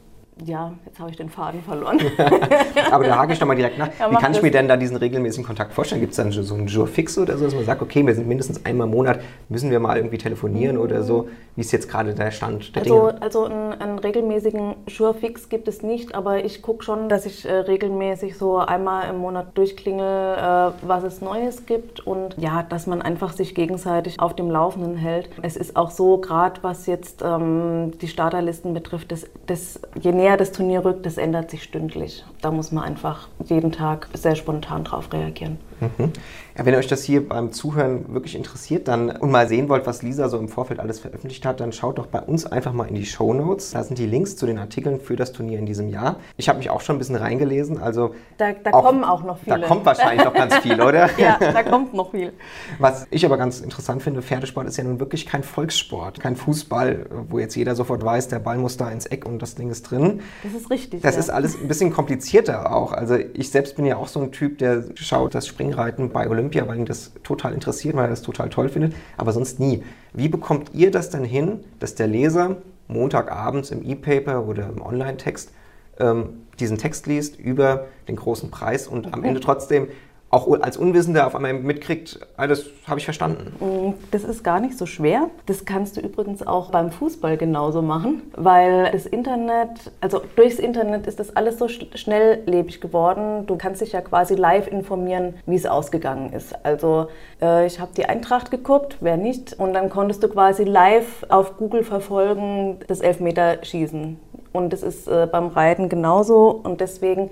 ja, 0.43 0.73
jetzt 0.85 0.99
habe 0.99 1.11
ich 1.11 1.17
den 1.17 1.29
Faden 1.29 1.61
verloren. 1.61 1.99
Aber 2.91 3.03
da 3.05 3.17
hake 3.17 3.33
ich 3.33 3.39
doch 3.39 3.45
mal 3.45 3.55
direkt 3.55 3.77
nach. 3.77 3.89
Ja, 3.99 4.09
Wie 4.09 4.15
kann 4.15 4.31
ich 4.31 4.37
das. 4.37 4.41
mir 4.41 4.51
denn 4.51 4.67
da 4.67 4.77
diesen 4.77 4.97
regelmäßigen 4.97 5.45
Kontakt 5.45 5.73
vorstellen? 5.73 6.01
Gibt 6.01 6.11
es 6.11 6.17
dann 6.17 6.31
so 6.31 6.55
einen 6.55 6.67
Jour 6.67 6.87
fix 6.87 7.17
oder 7.17 7.37
so, 7.37 7.45
dass 7.45 7.53
man 7.53 7.65
sagt, 7.65 7.81
okay, 7.81 8.05
wir 8.05 8.15
sind 8.15 8.27
mindestens 8.27 8.65
einmal 8.65 8.87
im 8.87 8.93
Monat, 8.93 9.19
müssen 9.49 9.69
wir 9.69 9.79
mal 9.79 9.95
irgendwie 9.95 10.17
telefonieren 10.17 10.77
mhm. 10.77 10.81
oder 10.81 11.03
so? 11.03 11.29
Wie 11.55 11.61
ist 11.61 11.71
jetzt 11.71 11.89
gerade 11.89 12.13
der 12.15 12.31
Stand 12.31 12.75
der 12.75 12.81
also, 12.81 13.07
Dinge? 13.07 13.21
Also 13.21 13.45
einen, 13.45 13.73
einen 13.73 13.99
regelmäßigen 13.99 14.75
Jour 14.87 15.13
fix 15.13 15.49
gibt 15.49 15.67
es 15.67 15.83
nicht, 15.83 16.15
aber 16.15 16.43
ich 16.43 16.61
gucke 16.61 16.83
schon, 16.83 17.09
dass 17.09 17.25
ich 17.25 17.45
äh, 17.47 17.53
regelmäßig 17.53 18.37
so 18.37 18.57
einmal 18.57 19.09
im 19.09 19.17
Monat 19.17 19.55
durchklingel, 19.55 20.35
äh, 20.35 20.71
was 20.81 21.03
es 21.03 21.21
Neues 21.21 21.65
gibt 21.67 21.99
und 21.99 22.35
ja, 22.37 22.63
dass 22.63 22.87
man 22.87 23.01
einfach 23.01 23.33
sich 23.33 23.53
gegenseitig 23.53 24.19
auf 24.19 24.35
dem 24.35 24.49
Laufenden 24.49 24.95
hält. 24.95 25.29
Es 25.43 25.55
ist 25.55 25.75
auch 25.75 25.91
so, 25.91 26.17
gerade 26.17 26.63
was 26.63 26.87
jetzt 26.87 27.21
ähm, 27.23 27.91
die 28.01 28.07
Starterlisten 28.07 28.73
betrifft, 28.73 29.11
dass, 29.11 29.27
dass 29.45 29.79
je 29.99 30.11
näher 30.11 30.22
näher 30.23 30.37
das 30.37 30.53
Turnier 30.53 30.85
rückt, 30.85 31.05
das 31.05 31.17
ändert 31.17 31.51
sich 31.51 31.63
stündlich. 31.63 32.23
Da 32.41 32.49
muss 32.49 32.71
man 32.71 32.85
einfach 32.85 33.27
jeden 33.43 33.73
Tag 33.73 34.07
sehr 34.13 34.35
spontan 34.35 34.85
drauf 34.85 35.11
reagieren. 35.11 35.57
Mhm. 35.97 36.11
Ja, 36.57 36.65
wenn 36.65 36.73
ihr 36.73 36.79
euch 36.79 36.87
das 36.87 37.03
hier 37.03 37.27
beim 37.27 37.51
Zuhören 37.51 38.13
wirklich 38.13 38.35
interessiert 38.35 38.87
dann, 38.87 39.09
und 39.09 39.31
mal 39.31 39.47
sehen 39.47 39.69
wollt, 39.69 39.87
was 39.87 40.03
Lisa 40.03 40.29
so 40.29 40.37
im 40.37 40.49
Vorfeld 40.49 40.79
alles 40.79 40.99
veröffentlicht 40.99 41.45
hat, 41.45 41.59
dann 41.59 41.71
schaut 41.71 41.97
doch 41.97 42.05
bei 42.05 42.21
uns 42.21 42.45
einfach 42.45 42.73
mal 42.73 42.87
in 42.87 42.93
die 42.93 43.05
Show 43.05 43.33
Notes. 43.33 43.71
Da 43.71 43.83
sind 43.83 43.97
die 43.97 44.05
Links 44.05 44.35
zu 44.35 44.45
den 44.45 44.59
Artikeln 44.59 44.99
für 44.99 45.15
das 45.15 45.31
Turnier 45.31 45.57
in 45.57 45.65
diesem 45.65 45.89
Jahr. 45.89 46.17
Ich 46.37 46.49
habe 46.49 46.59
mich 46.59 46.69
auch 46.69 46.81
schon 46.81 46.95
ein 46.95 46.99
bisschen 46.99 47.15
reingelesen. 47.15 47.81
Also 47.81 48.13
da, 48.37 48.53
da 48.53 48.71
auch, 48.71 48.83
kommen 48.83 49.03
auch 49.03 49.23
noch 49.23 49.39
viele. 49.39 49.59
Da 49.59 49.67
kommt 49.67 49.85
wahrscheinlich 49.85 50.23
noch 50.23 50.33
ganz 50.33 50.55
viel, 50.57 50.79
oder? 50.79 51.09
ja, 51.17 51.37
da 51.39 51.63
kommt 51.63 51.95
noch 51.95 52.11
viel. 52.11 52.33
Was 52.77 53.07
ich 53.09 53.25
aber 53.25 53.37
ganz 53.37 53.59
interessant 53.59 54.03
finde, 54.03 54.21
Pferdesport 54.21 54.67
ist 54.67 54.77
ja 54.77 54.83
nun 54.83 54.99
wirklich 54.99 55.25
kein 55.25 55.41
Volkssport, 55.41 56.19
kein 56.19 56.35
Fußball, 56.35 57.07
wo 57.29 57.39
jetzt 57.39 57.55
jeder 57.55 57.75
sofort 57.75 58.05
weiß, 58.05 58.27
der 58.27 58.39
Ball 58.39 58.59
muss 58.59 58.77
da 58.77 58.91
ins 58.91 59.07
Eck 59.07 59.25
und 59.25 59.41
das 59.41 59.55
Ding 59.55 59.71
ist 59.71 59.89
drin. 59.89 60.21
Das 60.43 60.53
ist 60.53 60.69
richtig. 60.69 61.01
Das 61.01 61.15
ja. 61.15 61.19
ist 61.19 61.29
alles 61.31 61.59
ein 61.59 61.67
bisschen 61.67 61.91
komplizierter 61.91 62.73
auch. 62.75 62.91
Also 62.93 63.15
ich 63.15 63.49
selbst 63.49 63.75
bin 63.75 63.85
ja 63.85 63.97
auch 63.97 64.07
so 64.07 64.21
ein 64.21 64.31
Typ, 64.31 64.59
der 64.59 64.83
schaut 64.95 65.33
das 65.33 65.47
Springen 65.47 65.72
Springreiten 65.73 66.09
bei 66.09 66.29
Olympia, 66.29 66.67
weil 66.67 66.77
ihn 66.77 66.85
das 66.85 67.11
total 67.23 67.53
interessiert, 67.53 67.95
weil 67.95 68.05
er 68.05 68.09
das 68.09 68.21
total 68.21 68.49
toll 68.49 68.69
findet, 68.69 68.93
aber 69.17 69.31
sonst 69.31 69.59
nie. 69.59 69.83
Wie 70.13 70.29
bekommt 70.29 70.71
ihr 70.73 70.91
das 70.91 71.09
dann 71.09 71.23
hin, 71.23 71.59
dass 71.79 71.95
der 71.95 72.07
Leser 72.07 72.57
Montagabends 72.87 73.71
im 73.71 73.83
E-Paper 73.83 74.45
oder 74.45 74.69
im 74.69 74.81
Online-Text 74.81 75.51
ähm, 75.99 76.43
diesen 76.59 76.77
Text 76.77 77.07
liest 77.07 77.39
über 77.39 77.85
den 78.07 78.15
großen 78.15 78.51
Preis 78.51 78.87
und 78.87 79.13
am 79.13 79.23
Ende 79.23 79.39
trotzdem 79.39 79.87
auch 80.33 80.47
als 80.61 80.77
Unwissender 80.77 81.27
auf 81.27 81.35
einmal 81.35 81.53
mitkriegt, 81.53 82.19
ah, 82.37 82.47
das 82.47 82.65
habe 82.87 82.99
ich 82.99 83.05
verstanden. 83.05 83.53
Mm, 83.59 83.93
das 84.09 84.23
ist 84.23 84.43
gar 84.43 84.59
nicht 84.59 84.77
so 84.77 84.87
schwer. 84.87 85.29
Das 85.45 85.65
kannst 85.65 85.95
du 85.95 86.01
übrigens 86.01 86.45
auch 86.45 86.71
beim 86.71 86.91
Fußball 86.91 87.37
genauso 87.37 87.83
machen, 87.83 88.23
weil 88.35 88.89
das 88.91 89.05
Internet, 89.05 89.69
also 90.01 90.21
durchs 90.35 90.57
Internet 90.57 91.05
ist 91.05 91.19
das 91.19 91.35
alles 91.35 91.59
so 91.59 91.67
schnelllebig 91.67 92.81
geworden. 92.81 93.45
Du 93.45 93.57
kannst 93.57 93.81
dich 93.81 93.91
ja 93.91 94.01
quasi 94.01 94.33
live 94.33 94.67
informieren, 94.67 95.35
wie 95.45 95.55
es 95.55 95.67
ausgegangen 95.67 96.33
ist. 96.33 96.55
Also 96.65 97.07
äh, 97.39 97.67
ich 97.67 97.79
habe 97.79 97.91
die 97.95 98.05
Eintracht 98.05 98.49
geguckt, 98.49 98.97
wer 99.01 99.17
nicht, 99.17 99.53
und 99.59 99.73
dann 99.73 99.91
konntest 99.91 100.23
du 100.23 100.29
quasi 100.29 100.63
live 100.63 101.27
auf 101.29 101.57
Google 101.57 101.83
verfolgen 101.83 102.79
das 102.87 103.01
Elfmeterschießen. 103.01 104.19
Und 104.51 104.73
das 104.73 104.81
ist 104.81 105.07
äh, 105.07 105.27
beim 105.31 105.47
Reiten 105.47 105.89
genauso 105.89 106.49
und 106.49 106.81
deswegen 106.81 107.29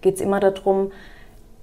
geht 0.00 0.14
es 0.14 0.20
immer 0.22 0.40
darum, 0.40 0.92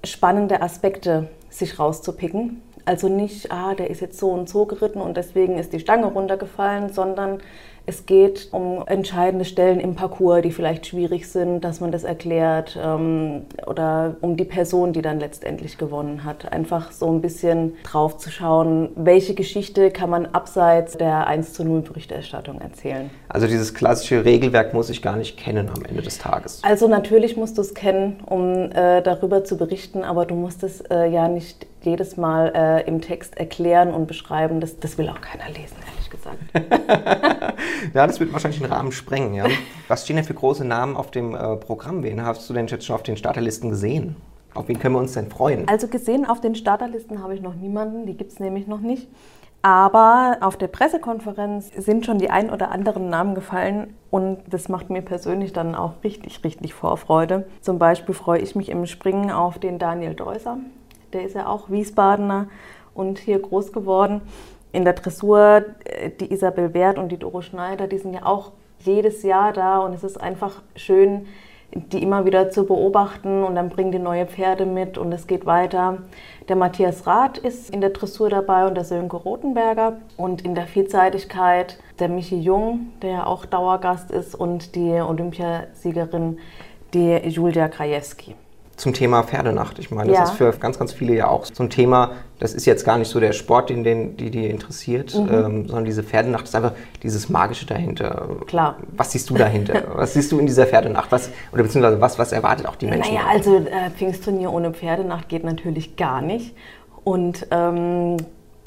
spannende 0.06 0.62
Aspekte 0.62 1.28
sich 1.50 1.78
rauszupicken. 1.78 2.62
Also 2.84 3.08
nicht, 3.08 3.50
ah, 3.50 3.74
der 3.74 3.90
ist 3.90 4.00
jetzt 4.00 4.18
so 4.18 4.30
und 4.30 4.48
so 4.48 4.64
geritten 4.64 5.00
und 5.00 5.16
deswegen 5.16 5.58
ist 5.58 5.72
die 5.72 5.80
Stange 5.80 6.06
runtergefallen, 6.06 6.92
sondern 6.92 7.38
es 7.86 8.04
geht 8.04 8.48
um 8.50 8.84
entscheidende 8.86 9.44
Stellen 9.44 9.78
im 9.78 9.94
Parcours, 9.94 10.42
die 10.42 10.50
vielleicht 10.50 10.86
schwierig 10.86 11.28
sind, 11.28 11.60
dass 11.60 11.80
man 11.80 11.92
das 11.92 12.02
erklärt 12.02 12.76
ähm, 12.82 13.42
oder 13.66 14.16
um 14.20 14.36
die 14.36 14.44
Person, 14.44 14.92
die 14.92 15.02
dann 15.02 15.20
letztendlich 15.20 15.78
gewonnen 15.78 16.24
hat. 16.24 16.52
Einfach 16.52 16.90
so 16.90 17.10
ein 17.10 17.20
bisschen 17.20 17.74
drauf 17.84 18.18
zu 18.18 18.30
schauen, 18.30 18.90
welche 18.96 19.34
Geschichte 19.34 19.92
kann 19.92 20.10
man 20.10 20.26
abseits 20.26 20.98
der 20.98 21.28
1 21.28 21.52
zu 21.52 21.64
0 21.64 21.82
Berichterstattung 21.82 22.60
erzählen. 22.60 23.10
Also 23.28 23.46
dieses 23.46 23.72
klassische 23.72 24.24
Regelwerk 24.24 24.74
muss 24.74 24.90
ich 24.90 25.00
gar 25.00 25.16
nicht 25.16 25.36
kennen 25.36 25.70
am 25.74 25.84
Ende 25.84 26.02
des 26.02 26.18
Tages. 26.18 26.62
Also 26.64 26.88
natürlich 26.88 27.36
musst 27.36 27.56
du 27.56 27.62
es 27.62 27.74
kennen, 27.74 28.20
um 28.26 28.70
äh, 28.72 29.00
darüber 29.02 29.44
zu 29.44 29.56
berichten, 29.56 30.02
aber 30.02 30.26
du 30.26 30.34
musst 30.34 30.64
es 30.64 30.80
äh, 30.80 31.06
ja 31.06 31.28
nicht 31.28 31.66
jedes 31.86 32.16
Mal 32.16 32.52
äh, 32.54 32.86
im 32.86 33.00
Text 33.00 33.38
erklären 33.38 33.94
und 33.94 34.06
beschreiben. 34.06 34.60
Das, 34.60 34.78
das 34.78 34.98
will 34.98 35.08
auch 35.08 35.20
keiner 35.20 35.48
lesen, 35.48 35.76
ehrlich 35.90 36.10
gesagt. 36.10 36.38
ja, 37.94 38.06
das 38.06 38.20
wird 38.20 38.32
wahrscheinlich 38.32 38.60
den 38.60 38.70
Rahmen 38.70 38.92
sprengen. 38.92 39.32
Ja. 39.32 39.46
Was 39.88 40.04
stehen 40.04 40.16
denn 40.16 40.24
für 40.24 40.34
große 40.34 40.64
Namen 40.64 40.96
auf 40.96 41.10
dem 41.10 41.34
äh, 41.34 41.56
Programm? 41.56 42.02
Wen 42.02 42.22
hast 42.22 42.48
du 42.50 42.54
denn 42.54 42.66
jetzt 42.66 42.84
schon 42.84 42.94
auf 42.94 43.02
den 43.02 43.16
Starterlisten 43.16 43.70
gesehen? 43.70 44.16
Auf 44.54 44.68
wen 44.68 44.78
können 44.78 44.94
wir 44.94 45.00
uns 45.00 45.12
denn 45.12 45.30
freuen? 45.30 45.68
Also 45.68 45.88
gesehen 45.88 46.26
auf 46.26 46.40
den 46.40 46.54
Starterlisten 46.54 47.22
habe 47.22 47.34
ich 47.34 47.40
noch 47.40 47.54
niemanden, 47.54 48.06
die 48.06 48.16
gibt 48.16 48.32
es 48.32 48.40
nämlich 48.40 48.66
noch 48.66 48.80
nicht. 48.80 49.08
Aber 49.62 50.38
auf 50.42 50.56
der 50.56 50.68
Pressekonferenz 50.68 51.72
sind 51.76 52.06
schon 52.06 52.18
die 52.18 52.30
ein 52.30 52.50
oder 52.50 52.70
anderen 52.70 53.10
Namen 53.10 53.34
gefallen 53.34 53.94
und 54.10 54.38
das 54.48 54.68
macht 54.68 54.90
mir 54.90 55.02
persönlich 55.02 55.52
dann 55.52 55.74
auch 55.74 56.04
richtig, 56.04 56.44
richtig 56.44 56.72
Vorfreude. 56.72 57.48
Zum 57.62 57.78
Beispiel 57.78 58.14
freue 58.14 58.40
ich 58.40 58.54
mich 58.54 58.68
im 58.68 58.86
Springen 58.86 59.32
auf 59.32 59.58
den 59.58 59.78
Daniel 59.78 60.14
Deuser. 60.14 60.58
Der 61.12 61.24
ist 61.24 61.34
ja 61.34 61.46
auch 61.46 61.70
Wiesbadener 61.70 62.48
und 62.94 63.18
hier 63.18 63.38
groß 63.38 63.72
geworden. 63.72 64.22
In 64.72 64.84
der 64.84 64.94
Dressur, 64.94 65.64
äh, 65.84 66.10
die 66.10 66.32
Isabel 66.32 66.74
Wert 66.74 66.98
und 66.98 67.10
die 67.10 67.18
Doro 67.18 67.42
Schneider, 67.42 67.86
die 67.86 67.98
sind 67.98 68.14
ja 68.14 68.24
auch 68.24 68.52
jedes 68.80 69.22
Jahr 69.22 69.52
da 69.52 69.78
und 69.78 69.94
es 69.94 70.04
ist 70.04 70.20
einfach 70.20 70.62
schön, 70.74 71.26
die 71.74 72.02
immer 72.02 72.24
wieder 72.24 72.50
zu 72.50 72.64
beobachten 72.64 73.42
und 73.42 73.56
dann 73.56 73.68
bringen 73.68 73.92
die 73.92 73.98
neue 73.98 74.26
Pferde 74.26 74.66
mit 74.66 74.98
und 74.98 75.12
es 75.12 75.26
geht 75.26 75.46
weiter. 75.46 75.98
Der 76.48 76.56
Matthias 76.56 77.06
Rath 77.06 77.38
ist 77.38 77.70
in 77.70 77.80
der 77.80 77.90
Dressur 77.90 78.30
dabei 78.30 78.66
und 78.66 78.74
der 78.76 78.84
Sönke 78.84 79.16
Rotenberger 79.16 79.98
und 80.16 80.42
in 80.42 80.54
der 80.54 80.66
Vielseitigkeit 80.66 81.78
der 81.98 82.08
Michi 82.08 82.38
Jung, 82.38 82.92
der 83.02 83.10
ja 83.10 83.26
auch 83.26 83.44
Dauergast 83.46 84.10
ist 84.10 84.34
und 84.34 84.74
die 84.74 84.92
Olympiasiegerin, 84.92 86.38
die 86.94 87.16
Julia 87.28 87.68
Krajewski 87.68 88.36
zum 88.76 88.92
Thema 88.92 89.22
Pferdenacht. 89.22 89.78
Ich 89.78 89.90
meine, 89.90 90.10
das 90.10 90.18
ja. 90.18 90.24
ist 90.24 90.32
für 90.32 90.52
ganz, 90.52 90.78
ganz 90.78 90.92
viele 90.92 91.14
ja 91.14 91.28
auch 91.28 91.46
so 91.46 91.62
ein 91.62 91.70
Thema, 91.70 92.12
das 92.38 92.52
ist 92.52 92.66
jetzt 92.66 92.84
gar 92.84 92.98
nicht 92.98 93.08
so 93.08 93.18
der 93.20 93.32
Sport, 93.32 93.70
den, 93.70 93.84
den 93.84 94.16
die, 94.18 94.30
die 94.30 94.46
interessiert, 94.46 95.14
mhm. 95.14 95.28
ähm, 95.32 95.66
sondern 95.66 95.84
diese 95.86 96.02
Pferdenacht 96.02 96.44
ist 96.44 96.54
einfach 96.54 96.72
dieses 97.02 97.30
Magische 97.30 97.64
dahinter. 97.64 98.28
Klar. 98.46 98.76
Was 98.96 99.12
siehst 99.12 99.30
du 99.30 99.34
dahinter? 99.34 99.82
was 99.94 100.12
siehst 100.12 100.30
du 100.30 100.38
in 100.38 100.46
dieser 100.46 100.66
Pferdenacht? 100.66 101.10
Was, 101.10 101.30
oder 101.52 101.62
beziehungsweise 101.62 102.00
was, 102.00 102.18
was 102.18 102.32
erwartet 102.32 102.66
auch 102.66 102.76
die 102.76 102.86
Menschen? 102.86 103.14
Naja, 103.14 103.26
also 103.30 103.56
äh, 103.56 103.90
Pfingstturnier 103.90 104.52
ohne 104.52 104.72
Pferdenacht 104.72 105.28
geht 105.28 105.44
natürlich 105.44 105.96
gar 105.96 106.20
nicht. 106.20 106.54
Und 107.02 107.46
ähm, 107.50 108.18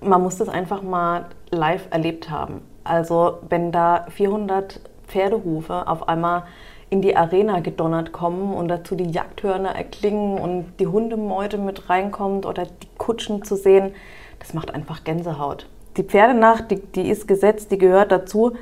man 0.02 0.24
muss 0.24 0.38
das 0.38 0.50
einfach 0.50 0.82
mal 0.82 1.26
live 1.52 1.88
erlebt 1.92 2.32
haben. 2.32 2.62
Also 2.84 3.40
wenn 3.48 3.72
da 3.72 4.08
400 4.10 4.82
Pferdehufe 5.08 5.88
auf 5.88 6.08
einmal 6.08 6.44
in 6.90 7.02
die 7.02 7.16
Arena 7.16 7.60
gedonnert 7.60 8.12
kommen 8.12 8.54
und 8.54 8.68
dazu 8.68 8.96
die 8.96 9.12
Jagdhörner 9.12 9.76
erklingen 9.76 10.40
und 10.40 10.66
die 10.80 10.88
Hundemeute 10.88 11.58
mit 11.58 11.90
reinkommt 11.90 12.46
oder 12.46 12.66
die 12.66 12.88
Kutschen 12.98 13.44
zu 13.44 13.56
sehen, 13.56 13.94
das 14.40 14.54
macht 14.54 14.74
einfach 14.74 15.04
Gänsehaut. 15.04 15.68
Die 15.98 16.04
Pferdenacht, 16.04 16.72
die, 16.72 16.82
die 16.82 17.10
ist 17.10 17.28
gesetzt, 17.28 17.72
die 17.72 17.78
gehört 17.78 18.12
dazu. 18.12 18.54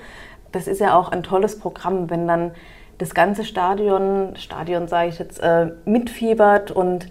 Das 0.52 0.68
ist 0.68 0.80
ja 0.80 0.98
auch 0.98 1.10
ein 1.10 1.24
tolles 1.24 1.60
Programm, 1.60 2.10
wenn 2.10 2.28
dann 2.28 2.52
das 2.98 3.14
ganze 3.14 3.46
Stadion, 3.46 4.36
Stadion 4.36 4.88
sage 4.88 5.10
ich 5.10 5.20
jetzt, 5.20 5.40
äh, 5.40 5.72
mitfiebert 5.86 6.72
und 6.72 7.08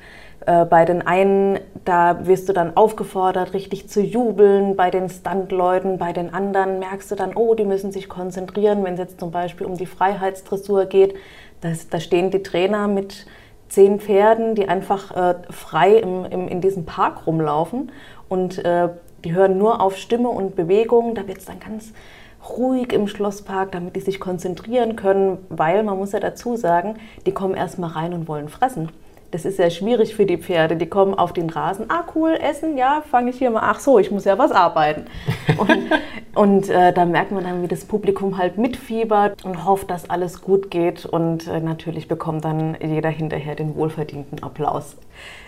bei 0.47 0.85
den 0.85 1.05
einen, 1.05 1.59
da 1.85 2.27
wirst 2.27 2.49
du 2.49 2.53
dann 2.53 2.77
aufgefordert, 2.77 3.53
richtig 3.53 3.89
zu 3.89 4.01
jubeln. 4.01 4.77
Bei 4.77 4.91
den 4.91 5.09
Standleuten, 5.09 5.99
bei 5.99 6.13
den 6.13 6.33
anderen 6.33 6.79
merkst 6.79 7.11
du 7.11 7.17
dann, 7.17 7.35
oh, 7.35 7.55
die 7.55 7.65
müssen 7.65 7.91
sich 7.91 8.09
konzentrieren. 8.09 8.85
Wenn 8.85 8.95
es 8.95 9.01
jetzt 9.01 9.19
zum 9.19 9.33
Beispiel 9.33 9.67
um 9.67 9.77
die 9.77 9.87
Freiheitsdressur 9.87 10.87
geht, 10.87 11.15
das, 11.61 11.89
da 11.89 11.99
stehen 11.99 12.31
die 12.31 12.43
Trainer 12.43 12.87
mit 12.87 13.27
zehn 13.69 13.99
Pferden, 13.99 14.55
die 14.55 14.69
einfach 14.69 15.17
äh, 15.17 15.35
frei 15.51 15.97
im, 15.97 16.25
im, 16.25 16.49
in 16.49 16.61
diesem 16.61 16.85
Park 16.85 17.27
rumlaufen 17.27 17.91
und 18.29 18.65
äh, 18.65 18.89
die 19.25 19.35
hören 19.35 19.59
nur 19.59 19.81
auf 19.81 19.97
Stimme 19.97 20.29
und 20.29 20.55
Bewegung. 20.55 21.15
Da 21.15 21.27
wird 21.27 21.39
es 21.39 21.47
dann 21.47 21.59
ganz 21.59 21.93
ruhig 22.49 22.93
im 22.93 23.09
Schlosspark, 23.09 23.73
damit 23.73 23.97
die 23.97 24.01
sich 24.01 24.21
konzentrieren 24.21 24.95
können, 24.95 25.39
weil 25.49 25.83
man 25.83 25.99
muss 25.99 26.13
ja 26.13 26.21
dazu 26.21 26.57
sagen, 26.57 26.95
die 27.27 27.33
kommen 27.33 27.55
erstmal 27.55 27.91
rein 27.91 28.13
und 28.15 28.29
wollen 28.29 28.49
fressen. 28.49 28.91
Das 29.31 29.45
ist 29.45 29.57
sehr 29.57 29.71
schwierig 29.71 30.15
für 30.15 30.25
die 30.25 30.37
Pferde. 30.39 30.77
Die 30.77 30.87
kommen 30.87 31.15
auf 31.15 31.33
den 31.33 31.51
Rasen, 31.51 31.87
ah 31.89 32.05
cool, 32.15 32.39
essen, 32.41 32.79
ja, 32.79 33.03
fange 33.11 33.31
ich 33.31 33.39
hier 33.39 33.51
mal, 33.51 33.63
ach 33.63 33.81
so, 33.81 33.99
ich 33.99 34.11
muss 34.11 34.25
ja 34.25 34.39
was 34.39 34.53
arbeiten. 34.53 35.07
Und, 35.59 35.79
und 36.35 36.69
äh, 36.69 36.93
da 36.93 37.07
merkt 37.07 37.33
man 37.33 37.43
dann, 37.43 37.63
wie 37.63 37.69
das 37.69 37.87
Publikum 37.87 38.37
halt 38.37 38.59
mitfiebert 38.59 39.43
und 39.45 39.65
hofft, 39.65 39.91
dass 39.91 40.11
alles 40.11 40.43
gut 40.43 40.71
geht. 40.71 41.07
Und 41.07 41.47
äh, 41.47 41.61
natürlich 41.61 42.09
bekommt 42.09 42.45
dann 42.45 42.77
jeder 42.79 43.09
hinterher 43.09 43.55
den 43.55 43.75
wohlverdienten 43.75 44.43
Applaus. 44.43 44.97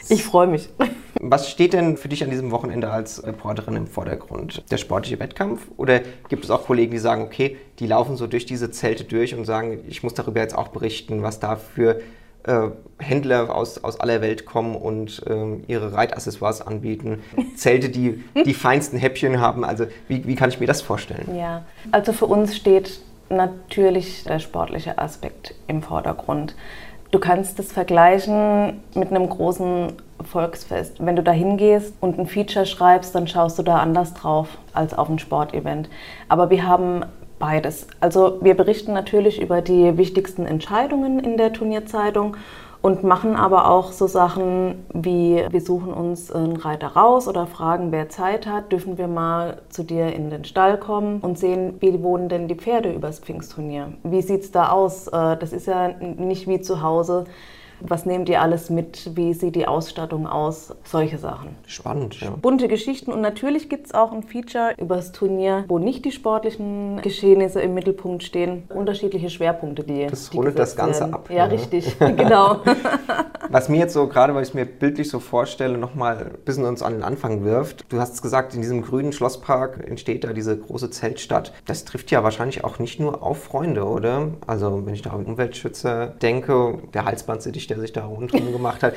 Ich 0.09 0.25
freue 0.25 0.47
mich. 0.47 0.71
Was 1.21 1.51
steht 1.51 1.75
denn 1.75 1.99
für 1.99 2.09
dich 2.09 2.25
an 2.25 2.31
diesem 2.31 2.51
Wochenende 2.53 2.91
als 2.91 3.27
Reporterin 3.27 3.77
im 3.77 3.87
Vordergrund? 3.87 4.63
Der 4.71 4.79
sportliche 4.79 5.21
Wettkampf? 5.21 5.67
Oder 5.77 6.01
gibt 6.29 6.45
es 6.45 6.51
auch 6.51 6.65
Kollegen, 6.65 6.93
die 6.93 6.99
sagen, 6.99 7.23
okay, 7.23 7.59
die 7.81 7.87
laufen 7.87 8.17
so 8.17 8.27
durch 8.27 8.47
diese 8.47 8.71
Zelte 8.71 9.05
durch 9.05 9.35
und 9.35 9.45
sagen, 9.45 9.81
ich 9.89 10.03
muss 10.03 10.15
darüber 10.15 10.41
jetzt 10.41 10.57
auch 10.57 10.69
berichten, 10.69 11.23
was 11.23 11.39
da 11.39 11.57
für 11.57 12.01
äh, 12.45 12.69
Händler 12.99 13.55
aus, 13.55 13.83
aus 13.85 14.01
aller 14.01 14.21
Welt 14.21 14.45
kommen 14.45 14.75
und 14.75 15.23
ähm, 15.29 15.65
ihre 15.67 15.93
Reitaccessoires 15.93 16.67
anbieten, 16.67 17.23
Zelte, 17.57 17.89
die 17.89 18.25
die 18.45 18.55
feinsten 18.55 18.99
Häppchen 18.99 19.41
haben. 19.41 19.65
Also 19.65 19.87
wie, 20.09 20.27
wie 20.27 20.35
kann 20.35 20.51
ich 20.51 20.61
mir 20.61 20.67
das 20.67 20.83
vorstellen? 20.83 21.37
Ja, 21.37 21.65
also 21.93 22.13
für 22.13 22.27
uns 22.27 22.57
steht 22.57 23.01
natürlich 23.31 24.25
der 24.25 24.39
sportliche 24.39 24.99
Aspekt 24.99 25.55
im 25.67 25.83
Vordergrund. 25.83 26.55
Du 27.11 27.19
kannst 27.19 27.59
das 27.59 27.73
vergleichen 27.73 28.83
mit 28.95 29.11
einem 29.11 29.29
großen 29.29 29.95
Volksfest. 30.25 31.05
Wenn 31.05 31.17
du 31.17 31.23
da 31.23 31.33
hingehst 31.33 31.95
und 32.01 32.19
ein 32.19 32.27
Feature 32.27 32.67
schreibst, 32.67 33.15
dann 33.15 33.27
schaust 33.27 33.59
du 33.59 33.63
da 33.63 33.79
anders 33.79 34.13
drauf 34.13 34.59
als 34.75 34.93
auf 34.93 35.09
ein 35.09 35.19
Sportevent. 35.19 35.89
Aber 36.29 36.51
wir 36.51 36.67
haben 36.67 37.05
Beides. 37.39 37.87
Also 38.01 38.39
wir 38.41 38.57
berichten 38.57 38.93
natürlich 38.93 39.41
über 39.41 39.63
die 39.63 39.97
wichtigsten 39.97 40.45
Entscheidungen 40.45 41.21
in 41.21 41.37
der 41.37 41.53
Turnierzeitung 41.53 42.37
und 42.81 43.03
machen 43.03 43.35
aber 43.37 43.71
auch 43.71 43.93
so 43.93 44.07
Sachen 44.07 44.87
wie 44.93 45.45
wir 45.51 45.61
suchen 45.61 45.93
uns 45.93 46.31
einen 46.31 46.57
Reiter 46.57 46.89
raus 46.89 47.27
oder 47.27 47.47
fragen, 47.47 47.91
wer 47.91 48.09
Zeit 48.09 48.47
hat, 48.47 48.71
dürfen 48.71 48.99
wir 48.99 49.09
mal 49.09 49.63
zu 49.69 49.83
dir 49.83 50.13
in 50.13 50.31
den 50.31 50.45
Stall 50.45 50.79
kommen 50.79 51.21
und 51.21 51.39
sehen, 51.39 51.75
wie 51.81 52.03
wohnen 52.03 52.29
denn 52.29 52.49
die 52.49 52.55
Pferde 52.55 52.93
übers 52.93 53.19
Pfingstturnier? 53.19 53.95
Wie 54.05 54.23
sieht 54.23 54.43
es 54.43 54.53
da 54.53 54.71
aus? 54.71 55.09
Äh, 55.09 55.37
das 55.37 55.53
ist 55.53 55.67
ja 55.67 55.89
nicht 55.89 56.47
wie 56.47 56.61
zu 56.61 56.83
Hause 56.83 57.25
was 57.81 58.07
nehmt 58.07 58.29
ihr 58.29 58.41
alles 58.41 58.71
mit? 58.71 59.17
Wie 59.17 59.33
sieht 59.35 59.57
die 59.57 59.67
Ausstattung 59.67 60.27
aus? 60.27 60.75
Solche 60.85 61.19
Sachen. 61.19 61.57
Spannend, 61.67 62.21
ja. 62.21 62.31
Bunte 62.31 62.69
Geschichten 62.69 63.13
und 63.13 63.21
natürlich 63.21 63.69
gibt 63.69 63.87
es 63.87 63.95
auch 63.95 64.13
ein 64.13 64.23
Feature 64.23 64.75
über 64.79 64.97
das 64.97 65.13
Turnier, 65.13 65.65
wo 65.69 65.79
nicht 65.79 66.05
die 66.05 66.13
sportlichen 66.13 67.01
Geschehnisse 67.03 67.61
im 67.61 67.75
Mittelpunkt 67.75 68.23
stehen. 68.23 68.65
Unterschiedliche 68.69 69.31
Schwerpunkte, 69.31 69.85
die. 69.85 70.07
Das 70.07 70.35
rundet 70.35 70.59
das 70.59 70.77
Ganze 70.77 71.01
werden. 71.01 71.15
ab. 71.15 71.31
Ja, 71.31 71.37
ja. 71.37 71.45
richtig, 71.45 71.99
genau. 72.17 72.61
Was 73.51 73.69
mir 73.69 73.79
jetzt 73.79 73.95
so, 73.95 74.09
gerade 74.09 74.35
weil 74.35 74.43
ich 74.43 74.49
es 74.49 74.55
mir 74.55 74.67
bildlich 74.67 75.09
so 75.09 75.21
vorstelle, 75.21 75.79
nochmal 75.79 76.19
ein 76.19 76.45
bisschen 76.45 76.65
uns 76.65 76.83
an 76.83 76.93
den 76.93 77.03
Anfang 77.03 77.45
wirft. 77.45 77.87
Du 77.89 77.99
hast 77.99 78.15
es 78.15 78.23
gesagt, 78.23 78.55
in 78.55 78.61
diesem 78.61 78.83
grünen 78.83 79.13
Schlosspark 79.13 79.87
entsteht 79.89 80.25
da 80.25 80.33
diese 80.33 80.59
große 80.59 80.91
Zeltstadt. 80.91 81.53
Das 81.65 81.85
trifft 81.85 82.11
ja 82.11 82.23
wahrscheinlich 82.23 82.65
auch 82.65 82.79
nicht 82.79 83.01
nur 83.01 83.23
auf 83.23 83.45
Freunde, 83.45 83.85
oder? 83.85 84.29
Also 84.47 84.85
wenn 84.85 84.93
ich 84.93 85.03
da 85.03 85.11
an 85.11 85.25
Umweltschützer 85.25 86.09
denke, 86.09 86.79
der 86.93 87.07
Halsbandsittich, 87.07 87.68
der 87.71 87.79
sich 87.79 87.93
da 87.93 88.05
rundherum 88.05 88.53
gemacht 88.53 88.83
hat. 88.83 88.95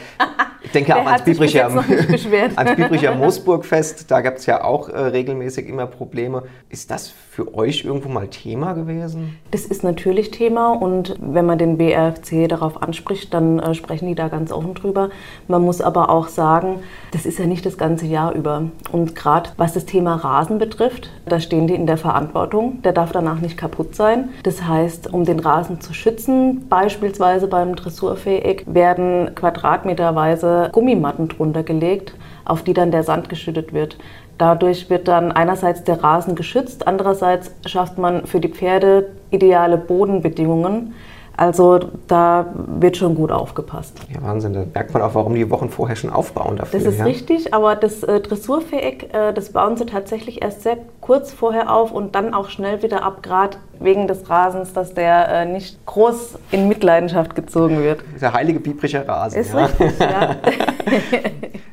Ich 0.63 0.71
denke 0.71 0.95
auch 0.95 1.05
ans 1.05 1.23
Biebricher, 1.23 1.65
ans 2.55 2.75
Biebricher 2.75 3.15
Moosburgfest, 3.15 4.09
da 4.11 4.21
gab 4.21 4.37
es 4.37 4.45
ja 4.45 4.63
auch 4.63 4.89
äh, 4.89 4.97
regelmäßig 4.97 5.67
immer 5.67 5.87
Probleme. 5.87 6.43
Ist 6.69 6.91
das 6.91 7.09
für 7.41 7.55
euch 7.55 7.86
irgendwo 7.86 8.10
mal 8.10 8.27
Thema 8.27 8.74
gewesen? 8.74 9.38
Das 9.51 9.65
ist 9.65 9.83
natürlich 9.83 10.31
Thema 10.31 10.74
und 10.74 11.15
wenn 11.19 11.45
man 11.45 11.57
den 11.57 11.77
BRFC 11.77 12.48
darauf 12.48 12.81
anspricht, 12.81 13.33
dann 13.33 13.60
äh, 13.60 13.74
sprechen 13.74 14.07
die 14.07 14.15
da 14.15 14.27
ganz 14.27 14.51
offen 14.51 14.74
drüber. 14.74 15.10
Man 15.48 15.63
muss 15.63 15.81
aber 15.81 16.10
auch 16.10 16.27
sagen, 16.27 16.79
das 17.12 17.25
ist 17.25 17.39
ja 17.39 17.45
nicht 17.45 17.65
das 17.65 17.77
ganze 17.77 18.05
Jahr 18.05 18.33
über. 18.33 18.63
Und 18.91 19.15
gerade 19.15 19.50
was 19.57 19.74
das 19.74 19.86
Thema 19.86 20.15
Rasen 20.15 20.60
betrifft, 20.60 21.10
da 21.25 21.39
stehen 21.39 21.67
die 21.67 21.75
in 21.75 21.88
der 21.88 21.98
Verantwortung. 21.98 22.81
Der 22.83 22.93
darf 22.93 23.12
danach 23.12 23.41
nicht 23.41 23.57
kaputt 23.57 23.95
sein. 23.95 24.29
Das 24.43 24.63
heißt, 24.63 25.12
um 25.12 25.25
den 25.25 25.39
Rasen 25.39 25.81
zu 25.81 25.93
schützen, 25.93 26.67
beispielsweise 26.69 27.48
beim 27.48 27.75
Dressurviereck, 27.75 28.65
werden 28.67 29.33
quadratmeterweise 29.36 30.69
Gummimatten 30.71 31.27
drunter 31.27 31.63
gelegt, 31.63 32.13
auf 32.45 32.63
die 32.63 32.74
dann 32.74 32.91
der 32.91 33.03
Sand 33.03 33.29
geschüttet 33.29 33.74
wird. 33.74 33.98
Dadurch 34.38 34.89
wird 34.89 35.07
dann 35.07 35.31
einerseits 35.31 35.83
der 35.83 36.03
Rasen 36.03 36.36
geschützt, 36.36 36.88
andererseits 36.88 37.51
schafft 37.65 37.98
man 37.98 38.25
für 38.25 38.39
die 38.39 38.50
Pferde 38.50 39.10
ideale 39.29 39.77
Bodenbedingungen. 39.77 40.93
Also 41.38 41.79
da 42.07 42.45
wird 42.55 42.97
schon 42.97 43.15
gut 43.15 43.31
aufgepasst. 43.31 44.00
Ja, 44.13 44.21
Wahnsinn. 44.21 44.53
Da 44.53 44.63
merkt 44.73 44.93
man 44.93 45.01
auch, 45.01 45.15
warum 45.15 45.33
die 45.33 45.50
Wochen 45.50 45.69
vorher 45.69 45.95
schon 45.95 46.09
aufbauen 46.09 46.57
dafür. 46.57 46.79
Das 46.79 46.88
ist 46.88 47.00
ja? 47.00 47.05
richtig, 47.05 47.53
aber 47.53 47.75
das 47.75 48.03
äh, 48.03 48.19
Dressurviereck, 48.19 49.13
äh, 49.13 49.33
das 49.33 49.51
bauen 49.51 49.77
sie 49.77 49.85
tatsächlich 49.85 50.41
erst 50.41 50.63
sehr 50.63 50.77
kurz 51.00 51.31
vorher 51.31 51.73
auf 51.73 51.91
und 51.91 52.15
dann 52.15 52.33
auch 52.33 52.50
schnell 52.50 52.83
wieder 52.83 53.03
ab, 53.03 53.23
gerade 53.23 53.57
wegen 53.79 54.07
des 54.07 54.29
Rasens, 54.29 54.73
dass 54.73 54.93
der 54.93 55.29
äh, 55.29 55.45
nicht 55.45 55.83
groß 55.85 56.38
in 56.51 56.67
Mitleidenschaft 56.67 57.35
gezogen 57.35 57.81
wird. 57.81 58.01
Der 58.21 58.33
heilige 58.33 58.59
Biebricher 58.59 59.07
Rasen. 59.07 59.39
Ist 59.39 59.53
ja. 59.53 59.65
richtig, 59.65 60.00
ja. 60.00 60.35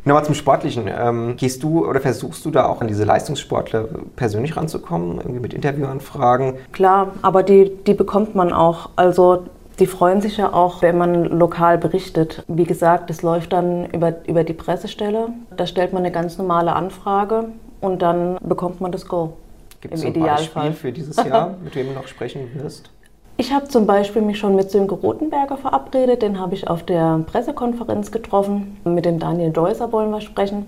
Nochmal 0.08 0.24
zum 0.24 0.34
Sportlichen. 0.34 0.88
Ähm, 0.88 1.36
gehst 1.36 1.62
du 1.62 1.86
oder 1.86 2.00
versuchst 2.00 2.42
du 2.46 2.50
da 2.50 2.66
auch 2.66 2.80
an 2.80 2.88
diese 2.88 3.04
Leistungssportler 3.04 3.84
persönlich 4.16 4.56
ranzukommen? 4.56 5.18
Irgendwie 5.18 5.40
mit 5.40 5.52
Interviewanfragen? 5.52 6.54
Klar, 6.72 7.12
aber 7.20 7.42
die, 7.42 7.70
die 7.86 7.92
bekommt 7.92 8.34
man 8.34 8.54
auch. 8.54 8.88
Also 8.96 9.44
die 9.78 9.86
freuen 9.86 10.20
sich 10.20 10.36
ja 10.36 10.52
auch, 10.52 10.82
wenn 10.82 10.98
man 10.98 11.24
lokal 11.24 11.78
berichtet. 11.78 12.44
Wie 12.48 12.64
gesagt, 12.64 13.10
das 13.10 13.22
läuft 13.22 13.52
dann 13.52 13.86
über, 13.90 14.14
über 14.26 14.44
die 14.44 14.52
Pressestelle. 14.52 15.28
Da 15.56 15.66
stellt 15.66 15.92
man 15.92 16.02
eine 16.02 16.12
ganz 16.12 16.38
normale 16.38 16.72
Anfrage 16.72 17.46
und 17.80 18.02
dann 18.02 18.38
bekommt 18.42 18.80
man 18.80 18.92
das 18.92 19.06
Go. 19.06 19.34
Gibt 19.80 19.94
es 19.94 20.02
Im 20.02 20.08
ein 20.08 20.14
Idealfall. 20.14 20.70
Beispiel 20.70 20.72
für 20.72 20.92
dieses 20.92 21.16
Jahr, 21.16 21.54
mit 21.64 21.74
dem 21.74 21.88
du 21.88 21.92
noch 21.94 22.08
sprechen 22.08 22.50
wirst? 22.54 22.90
Ich 23.36 23.52
habe 23.52 23.68
zum 23.68 23.86
Beispiel 23.86 24.20
mich 24.20 24.38
schon 24.38 24.56
mit 24.56 24.72
Sönke 24.72 24.96
Rothenberger 24.96 25.56
verabredet. 25.56 26.22
Den 26.22 26.40
habe 26.40 26.54
ich 26.54 26.68
auf 26.68 26.82
der 26.82 27.20
Pressekonferenz 27.24 28.10
getroffen. 28.10 28.78
Mit 28.82 29.04
dem 29.04 29.20
Daniel 29.20 29.52
Deusser 29.52 29.92
wollen 29.92 30.10
wir 30.10 30.20
sprechen. 30.20 30.66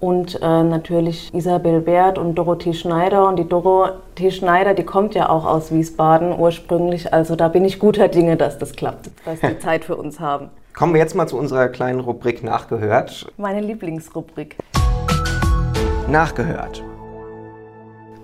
Und 0.00 0.40
äh, 0.40 0.62
natürlich 0.62 1.32
Isabel 1.34 1.84
Wert 1.84 2.18
und 2.18 2.36
Dorothee 2.36 2.72
Schneider. 2.72 3.26
Und 3.26 3.36
die 3.36 3.48
Dorothee 3.48 4.30
Schneider, 4.30 4.74
die 4.74 4.84
kommt 4.84 5.14
ja 5.14 5.28
auch 5.28 5.44
aus 5.44 5.72
Wiesbaden 5.72 6.38
ursprünglich. 6.38 7.12
Also 7.12 7.34
da 7.34 7.48
bin 7.48 7.64
ich 7.64 7.78
guter 7.78 8.08
Dinge, 8.08 8.36
dass 8.36 8.58
das 8.58 8.72
klappt, 8.72 9.10
dass 9.24 9.40
die 9.40 9.58
Zeit 9.60 9.84
für 9.84 9.96
uns 9.96 10.20
haben. 10.20 10.50
Kommen 10.74 10.94
wir 10.94 11.00
jetzt 11.00 11.16
mal 11.16 11.26
zu 11.26 11.36
unserer 11.36 11.68
kleinen 11.68 11.98
Rubrik 11.98 12.44
Nachgehört. 12.44 13.32
Meine 13.36 13.60
Lieblingsrubrik. 13.60 14.56
Nachgehört. 16.08 16.84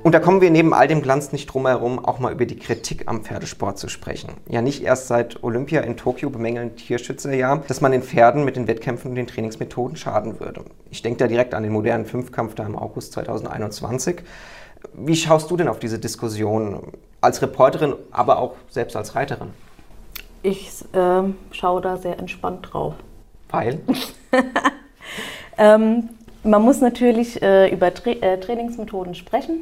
Und 0.04 0.12
da 0.12 0.20
kommen 0.20 0.42
wir 0.42 0.50
neben 0.50 0.74
all 0.74 0.86
dem 0.86 1.00
Glanz 1.00 1.32
nicht 1.32 1.46
drum 1.46 1.66
herum, 1.66 1.98
auch 1.98 2.18
mal 2.18 2.30
über 2.30 2.44
die 2.44 2.58
Kritik 2.58 3.04
am 3.06 3.24
Pferdesport 3.24 3.78
zu 3.78 3.88
sprechen. 3.88 4.34
Ja, 4.46 4.60
nicht 4.60 4.82
erst 4.82 5.08
seit 5.08 5.42
Olympia 5.42 5.80
in 5.80 5.96
Tokio 5.96 6.28
bemängeln 6.28 6.76
Tierschützer 6.76 7.32
ja, 7.32 7.56
dass 7.56 7.80
man 7.80 7.90
den 7.90 8.02
Pferden 8.02 8.44
mit 8.44 8.56
den 8.56 8.66
Wettkämpfen 8.66 9.08
und 9.08 9.14
den 9.14 9.26
Trainingsmethoden 9.26 9.96
schaden 9.96 10.40
würde. 10.40 10.66
Ich 10.90 11.00
denke 11.00 11.20
da 11.20 11.26
direkt 11.26 11.54
an 11.54 11.62
den 11.62 11.72
modernen 11.72 12.04
Fünfkampf 12.04 12.54
da 12.54 12.66
im 12.66 12.76
August 12.76 13.14
2021. 13.14 14.20
Wie 14.92 15.16
schaust 15.16 15.50
du 15.50 15.56
denn 15.56 15.68
auf 15.68 15.78
diese 15.78 15.98
Diskussion 15.98 16.92
als 17.22 17.40
Reporterin, 17.40 17.94
aber 18.10 18.36
auch 18.40 18.56
selbst 18.68 18.96
als 18.96 19.14
Reiterin? 19.14 19.48
Ich 20.42 20.84
äh, 20.92 21.22
schaue 21.50 21.80
da 21.80 21.96
sehr 21.96 22.18
entspannt 22.18 22.68
drauf. 22.70 22.92
Weil? 23.48 23.80
Ähm, 25.56 26.08
man 26.42 26.62
muss 26.62 26.80
natürlich 26.80 27.40
äh, 27.42 27.72
über 27.72 27.92
Tra 27.94 28.10
äh, 28.10 28.38
Trainingsmethoden 28.38 29.14
sprechen. 29.14 29.60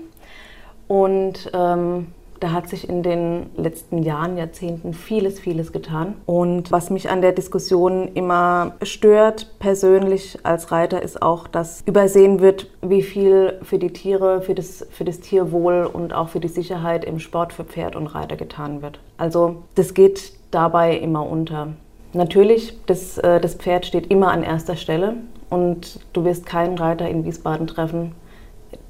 Und 0.93 1.51
ähm, 1.55 2.09
da 2.39 2.53
hat 2.53 2.69
sich 2.69 2.87
in 2.87 3.03
den 3.03 3.47
letzten 3.57 4.03
Jahren, 4.03 4.37
Jahrzehnten 4.37 4.93
vieles, 4.93 5.41
vieles 5.41 5.73
getan. 5.73 6.17
Und 6.27 6.71
was 6.71 6.91
mich 6.91 7.09
an 7.09 7.23
der 7.23 7.33
Diskussion 7.33 8.11
immer 8.13 8.75
stört, 8.83 9.59
persönlich 9.59 10.41
als 10.43 10.71
Reiter, 10.71 11.01
ist 11.01 11.23
auch, 11.23 11.49
dass 11.49 11.81
übersehen 11.87 12.41
wird, 12.41 12.67
wie 12.83 13.01
viel 13.01 13.59
für 13.63 13.79
die 13.79 13.95
Tiere, 13.95 14.43
für 14.43 14.55
das, 14.55 14.87
für 14.91 15.05
das 15.05 15.21
Tierwohl 15.21 15.89
und 15.91 16.13
auch 16.13 16.29
für 16.29 16.41
die 16.41 16.49
Sicherheit 16.49 17.07
im 17.07 17.21
Sport 17.21 17.55
für 17.55 17.65
Pferd 17.65 17.97
und 17.97 18.09
Reiter 18.09 18.37
getan 18.37 18.83
wird. 18.83 19.01
Also 19.17 19.63
das 19.77 19.95
geht 19.95 20.35
dabei 20.51 20.99
immer 20.99 21.27
unter. 21.27 21.69
Natürlich, 22.13 22.77
das, 22.85 23.17
äh, 23.17 23.41
das 23.41 23.55
Pferd 23.55 23.87
steht 23.87 24.09
immer 24.11 24.31
an 24.31 24.43
erster 24.43 24.77
Stelle 24.77 25.15
und 25.49 26.01
du 26.13 26.27
wirst 26.27 26.45
keinen 26.45 26.77
Reiter 26.77 27.09
in 27.09 27.25
Wiesbaden 27.25 27.67
treffen, 27.67 28.15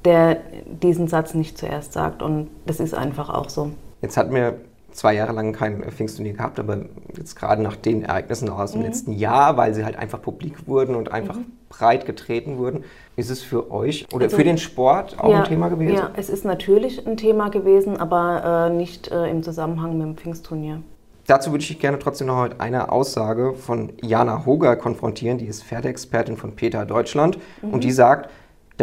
der 0.05 0.37
diesen 0.65 1.07
Satz 1.07 1.33
nicht 1.33 1.57
zuerst 1.57 1.93
sagt. 1.93 2.21
Und 2.21 2.49
das 2.65 2.79
ist 2.79 2.93
einfach 2.93 3.29
auch 3.29 3.49
so. 3.49 3.71
Jetzt 4.01 4.17
hatten 4.17 4.33
wir 4.33 4.55
zwei 4.91 5.15
Jahre 5.15 5.33
lang 5.33 5.53
kein 5.53 5.81
Pfingstturnier 5.83 6.33
gehabt, 6.33 6.59
aber 6.59 6.77
jetzt 7.17 7.35
gerade 7.35 7.61
nach 7.63 7.75
den 7.75 8.03
Ereignissen 8.03 8.49
aus 8.49 8.73
dem 8.73 8.81
Mhm. 8.81 8.85
letzten 8.87 9.11
Jahr, 9.13 9.57
weil 9.57 9.73
sie 9.73 9.83
halt 9.85 9.95
einfach 9.97 10.21
publik 10.21 10.67
wurden 10.67 10.95
und 10.95 11.11
einfach 11.11 11.37
breit 11.69 12.05
getreten 12.05 12.57
wurden, 12.59 12.83
ist 13.15 13.31
es 13.31 13.41
für 13.41 13.71
euch 13.71 14.05
oder 14.13 14.25
Also- 14.25 14.37
für 14.37 14.43
den 14.43 14.59
Sport 14.59 15.19
auch 15.19 15.33
ein 15.33 15.45
Thema 15.45 15.69
gewesen? 15.69 15.95
Ja, 15.95 16.11
es 16.15 16.29
ist 16.29 16.45
natürlich 16.45 17.07
ein 17.07 17.17
Thema 17.17 17.49
gewesen, 17.49 17.97
aber 17.97 18.69
äh, 18.71 18.75
nicht 18.75 19.09
äh, 19.11 19.27
im 19.31 19.41
Zusammenhang 19.41 19.97
mit 19.97 20.05
dem 20.05 20.15
Pfingstturnier. 20.17 20.81
Dazu 21.25 21.51
würde 21.51 21.63
ich 21.63 21.79
gerne 21.79 21.97
trotzdem 21.99 22.27
noch 22.27 22.43
mit 22.43 22.59
einer 22.59 22.91
Aussage 22.91 23.53
von 23.53 23.93
Jana 24.01 24.45
Hoger 24.45 24.75
konfrontieren, 24.75 25.37
die 25.37 25.45
ist 25.45 25.63
Pferdeexpertin 25.63 26.35
von 26.37 26.51
Peter 26.51 26.85
Deutschland 26.85 27.39
und 27.61 27.83
die 27.85 27.93
sagt, 27.93 28.29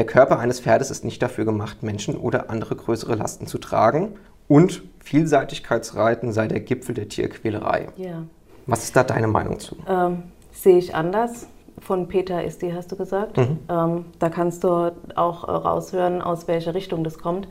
der 0.00 0.06
Körper 0.06 0.38
eines 0.38 0.60
Pferdes 0.60 0.90
ist 0.90 1.04
nicht 1.04 1.20
dafür 1.20 1.44
gemacht, 1.44 1.82
Menschen 1.82 2.16
oder 2.16 2.48
andere 2.48 2.74
größere 2.74 3.16
Lasten 3.16 3.46
zu 3.46 3.58
tragen 3.58 4.14
und 4.48 4.82
Vielseitigkeitsreiten 5.00 6.32
sei 6.32 6.48
der 6.48 6.60
Gipfel 6.60 6.94
der 6.94 7.10
Tierquälerei. 7.10 7.88
Ja. 7.98 8.22
Was 8.64 8.84
ist 8.84 8.96
da 8.96 9.04
deine 9.04 9.26
Meinung 9.26 9.60
zu? 9.60 9.76
Ähm, 9.86 10.22
sehe 10.52 10.78
ich 10.78 10.94
anders. 10.94 11.48
Von 11.80 12.08
Peter 12.08 12.42
ist 12.42 12.62
die, 12.62 12.72
hast 12.72 12.90
du 12.90 12.96
gesagt. 12.96 13.36
Ähm, 13.36 14.06
da 14.18 14.30
kannst 14.30 14.64
du 14.64 14.90
auch 15.16 15.46
äh, 15.46 15.50
raushören, 15.50 16.22
aus 16.22 16.48
welcher 16.48 16.74
Richtung 16.74 17.04
das 17.04 17.18
kommt. 17.18 17.46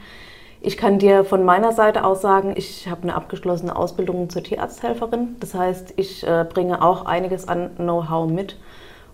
Ich 0.59 0.75
kann 0.75 0.97
dir 0.97 1.25
von 1.25 1.45
meiner 1.45 1.71
Seite 1.71 2.03
aus 2.03 2.19
sagen, 2.21 2.53
ich 2.55 2.89
habe 2.89 3.03
eine 3.03 3.13
abgeschlossene 3.13 3.75
Ausbildung 3.75 4.27
zur 4.31 4.41
Tierarzthelferin. 4.41 5.35
Das 5.39 5.53
heißt, 5.53 5.93
ich 5.97 6.25
äh, 6.25 6.47
bringe 6.51 6.81
auch 6.81 7.05
einiges 7.05 7.47
an 7.47 7.75
Know-how 7.75 8.27
mit. 8.27 8.57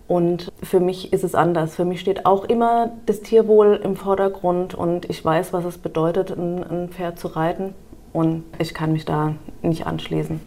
Und 0.08 0.52
für 0.62 0.80
mich 0.80 1.12
ist 1.12 1.24
es 1.24 1.34
anders. 1.34 1.74
Für 1.74 1.84
mich 1.84 2.00
steht 2.00 2.26
auch 2.26 2.44
immer 2.44 2.92
das 3.06 3.20
Tierwohl 3.22 3.80
im 3.82 3.96
Vordergrund 3.96 4.74
und 4.74 5.10
ich 5.10 5.24
weiß, 5.24 5.52
was 5.52 5.64
es 5.64 5.78
bedeutet, 5.78 6.30
ein, 6.30 6.88
Pferd 6.90 7.18
zu 7.18 7.28
reiten. 7.28 7.74
Und 8.12 8.44
ich 8.58 8.72
kann 8.72 8.92
mich 8.92 9.04
da 9.04 9.34
nicht 9.62 9.86
anschließen. 9.86 10.40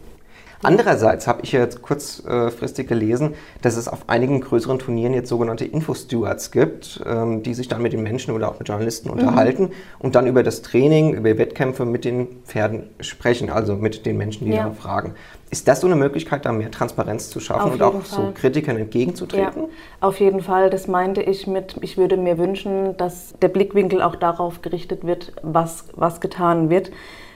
Andererseits 0.61 1.25
habe 1.25 1.41
ich 1.43 1.53
jetzt 1.53 1.81
kurzfristig 1.81 2.87
gelesen, 2.87 3.35
dass 3.61 3.77
es 3.77 3.87
auf 3.87 3.99
einigen 4.07 4.41
größeren 4.41 4.77
Turnieren 4.77 5.13
jetzt 5.13 5.29
sogenannte 5.29 5.63
Info-Stewards 5.63 6.51
gibt, 6.51 7.01
ähm, 7.05 7.43
die 7.43 7.53
sich 7.53 7.69
dann 7.69 7.81
mit 7.81 7.93
den 7.93 8.03
Menschen 8.03 8.33
oder 8.33 8.49
auch 8.49 8.59
mit 8.59 8.67
Journalisten 8.67 9.09
unterhalten 9.09 9.69
und 9.99 10.15
dann 10.15 10.27
über 10.27 10.43
das 10.43 10.61
Training, 10.61 11.13
über 11.13 11.37
Wettkämpfe 11.37 11.85
mit 11.85 12.03
den 12.03 12.27
Pferden 12.45 12.89
sprechen, 12.99 13.49
also 13.49 13.75
mit 13.75 14.05
den 14.05 14.17
Menschen, 14.17 14.47
die 14.47 14.51
Ja. 14.53 14.65
da 14.65 14.71
fragen. 14.71 15.13
Ist 15.51 15.67
das 15.67 15.81
so 15.81 15.87
eine 15.87 15.95
Möglichkeit, 15.95 16.45
da 16.45 16.51
mehr 16.51 16.69
Transparenz 16.69 17.29
zu 17.31 17.39
schaffen 17.39 17.61
Auf 17.61 17.73
und 17.73 17.81
auch 17.81 17.93
jeden 17.93 18.05
so 18.05 18.21
Fall. 18.21 18.33
Kritikern 18.33 18.77
entgegenzutreten? 18.77 19.63
Ja, 19.63 19.69
auf 19.99 20.19
jeden 20.19 20.41
Fall. 20.41 20.69
Das 20.69 20.87
meinte 20.87 21.23
ich 21.23 21.47
mit, 21.47 21.75
ich 21.81 21.97
würde 21.97 22.17
mir 22.17 22.37
wünschen, 22.37 22.95
dass 22.97 23.33
der 23.41 23.47
Blickwinkel 23.47 24.01
auch 24.01 24.15
darauf 24.15 24.61
gerichtet 24.61 25.05
wird, 25.05 25.33
was, 25.41 25.85
was 25.95 26.21
getan 26.21 26.69
wird. 26.69 26.91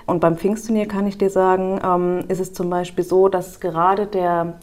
Und 0.06 0.19
beim 0.19 0.38
Pfingstturnier 0.38 0.88
kann 0.88 1.08
ich 1.08 1.17
dir 1.17 1.30
sagen, 1.30 1.80
ähm, 1.84 2.26
ist 2.28 2.39
es 2.39 2.54
zum 2.54 2.69
Beispiel 2.69 3.04
so, 3.04 3.30
dass 3.30 3.60
gerade 3.60 4.06
der 4.06 4.60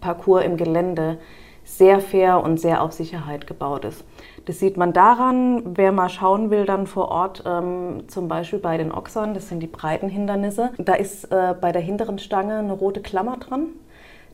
Parcours 0.00 0.44
im 0.44 0.56
Gelände 0.56 1.18
sehr 1.64 2.00
fair 2.00 2.42
und 2.42 2.58
sehr 2.58 2.82
auf 2.82 2.92
Sicherheit 2.92 3.46
gebaut 3.46 3.84
ist. 3.84 4.02
Das 4.48 4.60
sieht 4.60 4.78
man 4.78 4.94
daran, 4.94 5.76
wer 5.76 5.92
mal 5.92 6.08
schauen 6.08 6.48
will, 6.48 6.64
dann 6.64 6.86
vor 6.86 7.10
Ort, 7.10 7.42
ähm, 7.44 8.04
zum 8.08 8.28
Beispiel 8.28 8.58
bei 8.58 8.78
den 8.78 8.90
Ochsern, 8.90 9.34
das 9.34 9.50
sind 9.50 9.60
die 9.60 9.66
breiten 9.66 10.08
Hindernisse. 10.08 10.70
Da 10.78 10.94
ist 10.94 11.30
äh, 11.30 11.54
bei 11.60 11.70
der 11.70 11.82
hinteren 11.82 12.18
Stange 12.18 12.56
eine 12.56 12.72
rote 12.72 13.02
Klammer 13.02 13.36
dran. 13.36 13.66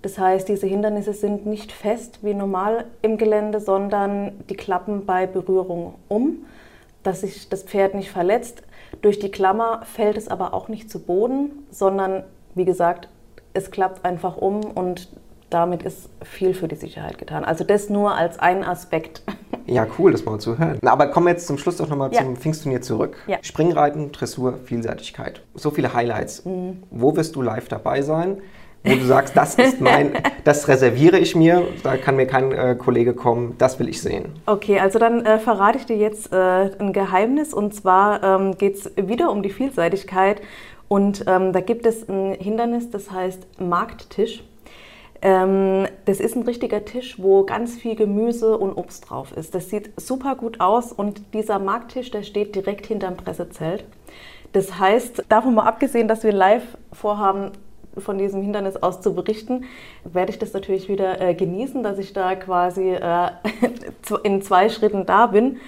Das 0.02 0.16
heißt, 0.16 0.48
diese 0.48 0.68
Hindernisse 0.68 1.14
sind 1.14 1.46
nicht 1.46 1.72
fest 1.72 2.20
wie 2.22 2.32
normal 2.32 2.84
im 3.02 3.18
Gelände, 3.18 3.58
sondern 3.58 4.44
die 4.48 4.54
klappen 4.54 5.04
bei 5.04 5.26
Berührung 5.26 5.94
um, 6.06 6.46
dass 7.02 7.22
sich 7.22 7.48
das 7.48 7.64
Pferd 7.64 7.96
nicht 7.96 8.12
verletzt. 8.12 8.62
Durch 9.02 9.18
die 9.18 9.32
Klammer 9.32 9.80
fällt 9.82 10.16
es 10.16 10.28
aber 10.28 10.54
auch 10.54 10.68
nicht 10.68 10.92
zu 10.92 11.00
Boden, 11.00 11.66
sondern 11.72 12.22
wie 12.54 12.64
gesagt, 12.64 13.08
es 13.52 13.72
klappt 13.72 14.04
einfach 14.04 14.36
um 14.36 14.60
und 14.60 15.08
damit 15.50 15.82
ist 15.82 16.08
viel 16.22 16.54
für 16.54 16.68
die 16.68 16.76
Sicherheit 16.76 17.18
getan. 17.18 17.44
Also 17.44 17.64
das 17.64 17.88
nur 17.88 18.14
als 18.14 18.38
ein 18.38 18.62
Aspekt. 18.62 19.22
Ja, 19.66 19.86
cool, 19.98 20.12
das 20.12 20.24
mal 20.24 20.38
zu 20.38 20.58
hören. 20.58 20.78
Aber 20.84 21.06
kommen 21.08 21.26
wir 21.26 21.32
jetzt 21.32 21.46
zum 21.46 21.58
Schluss 21.58 21.76
doch 21.76 21.88
nochmal 21.88 22.12
ja. 22.12 22.22
zum 22.22 22.36
Pfingstturnier 22.36 22.82
zurück. 22.82 23.16
Ja. 23.26 23.38
Springreiten, 23.42 24.12
Dressur, 24.12 24.58
Vielseitigkeit. 24.64 25.42
So 25.54 25.70
viele 25.70 25.94
Highlights. 25.94 26.44
Mhm. 26.44 26.82
Wo 26.90 27.16
wirst 27.16 27.34
du 27.36 27.42
live 27.42 27.68
dabei 27.68 28.02
sein? 28.02 28.38
Wo 28.86 28.94
du 28.94 29.04
sagst, 29.06 29.34
das 29.34 29.54
ist 29.54 29.80
mein, 29.80 30.12
das 30.44 30.68
reserviere 30.68 31.18
ich 31.18 31.34
mir, 31.34 31.66
da 31.82 31.96
kann 31.96 32.16
mir 32.16 32.26
kein 32.26 32.52
äh, 32.52 32.76
Kollege 32.78 33.14
kommen, 33.14 33.54
das 33.56 33.78
will 33.78 33.88
ich 33.88 34.02
sehen. 34.02 34.26
Okay, 34.44 34.78
also 34.78 34.98
dann 34.98 35.24
äh, 35.24 35.38
verrate 35.38 35.78
ich 35.78 35.86
dir 35.86 35.96
jetzt 35.96 36.30
äh, 36.34 36.36
ein 36.36 36.92
Geheimnis 36.92 37.54
und 37.54 37.74
zwar 37.74 38.22
ähm, 38.22 38.58
geht 38.58 38.74
es 38.74 38.92
wieder 38.96 39.30
um 39.30 39.42
die 39.42 39.48
Vielseitigkeit 39.48 40.42
und 40.88 41.24
ähm, 41.26 41.54
da 41.54 41.60
gibt 41.60 41.86
es 41.86 42.06
ein 42.10 42.34
Hindernis, 42.34 42.90
das 42.90 43.10
heißt 43.10 43.58
Markttisch. 43.58 44.44
Ähm, 45.24 45.88
das 46.04 46.20
ist 46.20 46.36
ein 46.36 46.42
richtiger 46.42 46.84
Tisch, 46.84 47.18
wo 47.18 47.44
ganz 47.44 47.76
viel 47.76 47.96
Gemüse 47.96 48.58
und 48.58 48.74
Obst 48.74 49.08
drauf 49.08 49.32
ist. 49.34 49.54
Das 49.54 49.70
sieht 49.70 49.98
super 49.98 50.36
gut 50.36 50.60
aus 50.60 50.92
und 50.92 51.22
dieser 51.32 51.58
Markttisch, 51.58 52.10
der 52.10 52.22
steht 52.22 52.54
direkt 52.54 52.86
hinterm 52.86 53.16
Pressezelt. 53.16 53.86
Das 54.52 54.78
heißt, 54.78 55.24
davon 55.30 55.54
mal 55.54 55.64
abgesehen, 55.64 56.08
dass 56.08 56.22
wir 56.24 56.32
live 56.32 56.76
vorhaben, 56.92 57.52
von 57.96 58.18
diesem 58.18 58.42
Hindernis 58.42 58.76
aus 58.76 59.00
zu 59.00 59.14
berichten, 59.14 59.64
werde 60.04 60.32
ich 60.32 60.38
das 60.38 60.52
natürlich 60.52 60.88
wieder 60.88 61.20
äh, 61.20 61.34
genießen, 61.34 61.82
dass 61.82 61.98
ich 61.98 62.12
da 62.12 62.34
quasi 62.34 62.90
äh, 62.90 63.30
in 64.24 64.42
zwei 64.42 64.68
Schritten 64.68 65.06
da 65.06 65.28
bin. 65.28 65.58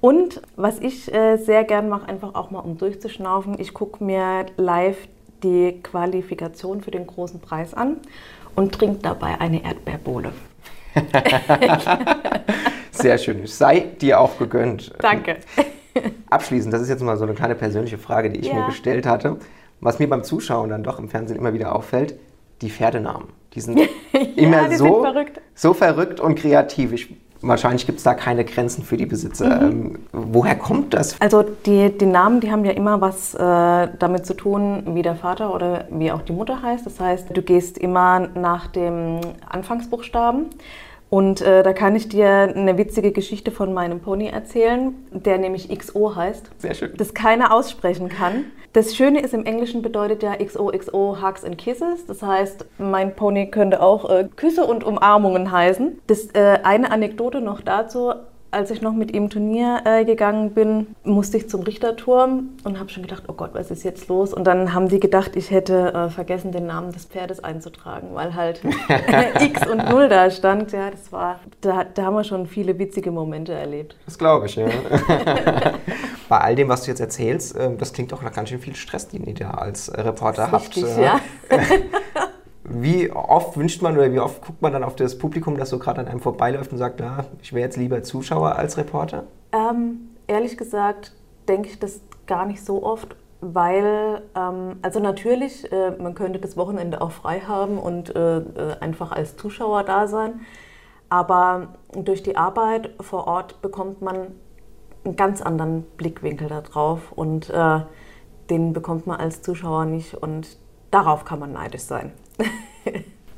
Und 0.00 0.42
was 0.56 0.80
ich 0.80 1.12
äh, 1.14 1.36
sehr 1.36 1.64
gern 1.64 1.88
mache, 1.88 2.08
einfach 2.08 2.34
auch 2.34 2.50
mal 2.50 2.60
um 2.60 2.76
durchzuschnaufen, 2.78 3.60
ich 3.60 3.72
gucke 3.72 4.02
mir 4.02 4.46
live 4.56 5.06
die 5.42 5.80
Qualifikation 5.82 6.80
für 6.80 6.90
den 6.90 7.06
großen 7.06 7.40
Preis 7.40 7.74
an 7.74 7.98
und 8.56 8.72
trinkt 8.72 9.04
dabei 9.04 9.40
eine 9.40 9.64
Erdbeerbohle. 9.64 10.32
Sehr 12.90 13.18
schön. 13.18 13.46
Sei 13.46 13.80
dir 14.00 14.20
auch 14.20 14.38
gegönnt. 14.38 14.92
Danke. 15.00 15.36
Abschließend, 16.30 16.72
das 16.72 16.82
ist 16.82 16.88
jetzt 16.88 17.02
mal 17.02 17.16
so 17.16 17.24
eine 17.24 17.34
kleine 17.34 17.54
persönliche 17.54 17.98
Frage, 17.98 18.30
die 18.30 18.40
ich 18.40 18.48
ja. 18.48 18.54
mir 18.54 18.66
gestellt 18.66 19.06
hatte. 19.06 19.36
Was 19.80 19.98
mir 19.98 20.08
beim 20.08 20.24
Zuschauen 20.24 20.70
dann 20.70 20.82
doch 20.82 20.98
im 20.98 21.08
Fernsehen 21.08 21.38
immer 21.38 21.52
wieder 21.52 21.74
auffällt, 21.74 22.18
die 22.62 22.70
Pferdenamen. 22.70 23.28
Die 23.52 23.60
sind 23.60 23.78
ja, 24.12 24.20
immer 24.36 24.68
die 24.68 24.76
so, 24.76 24.84
sind 24.84 25.02
verrückt. 25.02 25.40
so 25.54 25.74
verrückt 25.74 26.20
und 26.20 26.34
kreativ. 26.36 26.92
Ich 26.92 27.14
wahrscheinlich 27.48 27.86
gibt 27.86 27.98
es 27.98 28.04
da 28.04 28.14
keine 28.14 28.44
Grenzen 28.44 28.82
für 28.82 28.96
die 28.96 29.06
Besitzer. 29.06 29.60
Mhm. 29.60 29.70
Ähm, 29.70 29.98
woher 30.12 30.56
kommt 30.56 30.94
das? 30.94 31.20
Also 31.20 31.42
die, 31.42 31.96
die 31.96 32.06
Namen, 32.06 32.40
die 32.40 32.50
haben 32.50 32.64
ja 32.64 32.72
immer 32.72 33.00
was 33.00 33.34
äh, 33.34 33.88
damit 33.98 34.26
zu 34.26 34.34
tun, 34.34 34.82
wie 34.94 35.02
der 35.02 35.16
Vater 35.16 35.54
oder 35.54 35.86
wie 35.90 36.12
auch 36.12 36.22
die 36.22 36.32
Mutter 36.32 36.62
heißt. 36.62 36.86
Das 36.86 37.00
heißt, 37.00 37.36
du 37.36 37.42
gehst 37.42 37.78
immer 37.78 38.28
nach 38.34 38.66
dem 38.68 39.20
Anfangsbuchstaben. 39.48 40.46
Und 41.08 41.40
äh, 41.40 41.62
da 41.62 41.72
kann 41.72 41.94
ich 41.94 42.08
dir 42.08 42.28
eine 42.28 42.78
witzige 42.78 43.12
Geschichte 43.12 43.50
von 43.50 43.72
meinem 43.72 44.00
Pony 44.00 44.26
erzählen, 44.26 44.94
der 45.12 45.38
nämlich 45.38 45.68
XO 45.76 46.16
heißt. 46.16 46.50
Sehr 46.58 46.74
schön. 46.74 46.92
Das 46.96 47.14
keiner 47.14 47.52
aussprechen 47.52 48.08
kann. 48.08 48.46
Das 48.72 48.94
Schöne 48.94 49.20
ist, 49.20 49.32
im 49.32 49.46
Englischen 49.46 49.80
bedeutet 49.80 50.22
ja 50.22 50.36
XOXO 50.36 51.18
Hugs 51.22 51.44
and 51.44 51.56
Kisses. 51.56 52.04
Das 52.06 52.22
heißt, 52.22 52.66
mein 52.78 53.14
Pony 53.14 53.50
könnte 53.50 53.80
auch 53.80 54.10
äh, 54.10 54.28
Küsse 54.36 54.66
und 54.66 54.84
Umarmungen 54.84 55.50
heißen. 55.50 56.00
Das, 56.08 56.26
äh, 56.34 56.58
eine 56.62 56.90
Anekdote 56.90 57.40
noch 57.40 57.62
dazu 57.62 58.12
als 58.56 58.70
ich 58.70 58.80
noch 58.80 58.94
mit 58.94 59.14
ihm 59.14 59.28
Turnier 59.28 59.82
äh, 59.84 60.04
gegangen 60.04 60.52
bin, 60.52 60.96
musste 61.04 61.36
ich 61.36 61.48
zum 61.48 61.62
Richterturm 61.62 62.48
und 62.64 62.80
habe 62.80 62.88
schon 62.88 63.02
gedacht, 63.02 63.24
oh 63.28 63.34
Gott, 63.34 63.50
was 63.52 63.70
ist 63.70 63.84
jetzt 63.84 64.08
los? 64.08 64.32
Und 64.32 64.44
dann 64.44 64.72
haben 64.72 64.88
die 64.88 64.98
gedacht, 64.98 65.36
ich 65.36 65.50
hätte 65.50 65.92
äh, 65.92 66.08
vergessen, 66.08 66.52
den 66.52 66.66
Namen 66.66 66.90
des 66.90 67.04
Pferdes 67.04 67.44
einzutragen, 67.44 68.08
weil 68.14 68.34
halt 68.34 68.62
X 69.40 69.66
und 69.66 69.88
Null 69.90 70.08
da 70.08 70.30
stand. 70.30 70.72
Ja, 70.72 70.90
das 70.90 71.12
war, 71.12 71.40
da, 71.60 71.84
da 71.84 72.04
haben 72.04 72.14
wir 72.14 72.24
schon 72.24 72.46
viele 72.46 72.78
witzige 72.78 73.10
Momente 73.10 73.52
erlebt. 73.52 73.96
Das 74.06 74.18
glaube 74.18 74.46
ich, 74.46 74.56
ja. 74.56 74.66
Bei 76.28 76.38
all 76.38 76.56
dem, 76.56 76.68
was 76.68 76.82
du 76.82 76.90
jetzt 76.90 77.00
erzählst, 77.00 77.54
äh, 77.56 77.76
das 77.76 77.92
klingt 77.92 78.12
auch 78.14 78.22
nach 78.22 78.32
ganz 78.32 78.48
schön 78.48 78.58
viel 78.58 78.74
Stress, 78.74 79.08
den 79.08 79.24
ihr 79.24 79.34
da 79.34 79.50
als 79.50 79.92
Reporter 79.94 80.50
habt. 80.50 80.74
Richtig, 80.76 80.96
ja. 80.96 81.20
Wie 82.68 83.12
oft 83.12 83.56
wünscht 83.56 83.80
man 83.80 83.96
oder 83.96 84.12
wie 84.12 84.18
oft 84.18 84.44
guckt 84.44 84.60
man 84.60 84.72
dann 84.72 84.82
auf 84.82 84.96
das 84.96 85.18
Publikum, 85.18 85.56
das 85.56 85.70
so 85.70 85.78
gerade 85.78 86.00
an 86.00 86.08
einem 86.08 86.20
vorbeiläuft 86.20 86.72
und 86.72 86.78
sagt, 86.78 86.98
na, 86.98 87.24
ich 87.40 87.52
wäre 87.52 87.64
jetzt 87.64 87.76
lieber 87.76 88.02
Zuschauer 88.02 88.56
als 88.56 88.76
Reporter? 88.76 89.24
Ähm, 89.52 90.10
ehrlich 90.26 90.56
gesagt 90.56 91.12
denke 91.48 91.68
ich 91.68 91.78
das 91.78 92.00
gar 92.26 92.44
nicht 92.44 92.64
so 92.64 92.82
oft, 92.82 93.14
weil, 93.40 94.22
ähm, 94.34 94.78
also 94.82 94.98
natürlich, 94.98 95.70
äh, 95.70 95.92
man 95.92 96.14
könnte 96.14 96.40
das 96.40 96.56
Wochenende 96.56 97.00
auch 97.00 97.12
frei 97.12 97.40
haben 97.40 97.78
und 97.78 98.14
äh, 98.16 98.38
äh, 98.38 98.76
einfach 98.80 99.12
als 99.12 99.36
Zuschauer 99.36 99.84
da 99.84 100.08
sein, 100.08 100.40
aber 101.08 101.74
durch 101.94 102.24
die 102.24 102.36
Arbeit 102.36 102.90
vor 103.00 103.28
Ort 103.28 103.62
bekommt 103.62 104.02
man 104.02 104.32
einen 105.04 105.14
ganz 105.14 105.40
anderen 105.40 105.82
Blickwinkel 105.96 106.48
darauf 106.48 107.12
und 107.12 107.48
äh, 107.50 107.80
den 108.50 108.72
bekommt 108.72 109.06
man 109.06 109.20
als 109.20 109.42
Zuschauer 109.42 109.84
nicht 109.84 110.14
und 110.14 110.58
darauf 110.90 111.24
kann 111.24 111.38
man 111.38 111.52
neidisch 111.52 111.82
sein. 111.82 112.12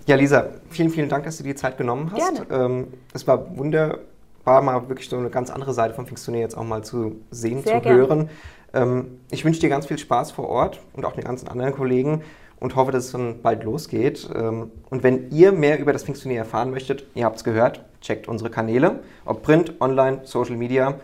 Ja, 0.07 0.17
Lisa, 0.17 0.49
vielen, 0.71 0.91
vielen 0.91 1.09
Dank, 1.09 1.25
dass 1.25 1.37
du 1.37 1.43
dir 1.43 1.51
die 1.51 1.55
Zeit 1.57 1.79
genommen 1.79 2.11
hast. 2.13 2.47
Gerne. 2.49 2.65
Ähm, 2.65 2.89
es 3.15 3.27
war 3.27 3.57
wunderbar, 3.57 4.63
mal 4.63 4.89
wirklich 4.89 5.09
so 5.09 5.17
eine 5.17 5.31
ganz 5.31 5.51
andere 5.51 5.75
Seite 5.75 5.95
vom 5.95 6.07
Pfingstturnier 6.07 6.41
jetzt 6.41 6.57
auch 6.57 6.65
mal 6.65 6.83
zu 6.83 7.17
sehen, 7.31 7.63
Sehr 7.63 7.77
zu 7.77 7.81
gerne. 7.83 7.99
hören. 7.99 8.31
Ähm, 8.75 9.21
ich 9.31 9.45
wünsche 9.45 9.61
dir 9.61 9.69
ganz 9.69 9.87
viel 9.87 9.99
Spaß 9.99 10.33
vor 10.33 10.49
Ort 10.49 10.81
und 10.95 11.05
auch 11.05 11.13
den 11.13 11.25
ganzen 11.25 11.49
anderen 11.49 11.75
Kollegen 11.75 12.23
und 12.61 12.77
hoffe, 12.77 12.93
dass 12.93 13.07
es 13.07 13.13
dann 13.13 13.41
bald 13.43 13.65
losgeht. 13.65 14.29
Ähm, 14.35 14.71
und 14.91 15.03
wenn 15.03 15.31
ihr 15.31 15.53
mehr 15.53 15.79
über 15.79 15.93
das 15.93 16.05
Pfingstturnier 16.05 16.39
erfahren 16.39 16.71
möchtet, 16.71 17.05
ihr 17.15 17.25
habt 17.25 17.37
es 17.37 17.45
gehört, 17.45 17.85
checkt 18.01 18.29
unsere 18.29 18.51
Kanäle, 18.51 19.01
ob 19.25 19.43
Print, 19.43 19.81
Online, 19.81 20.21
Social 20.25 20.57
Media. 20.57 20.95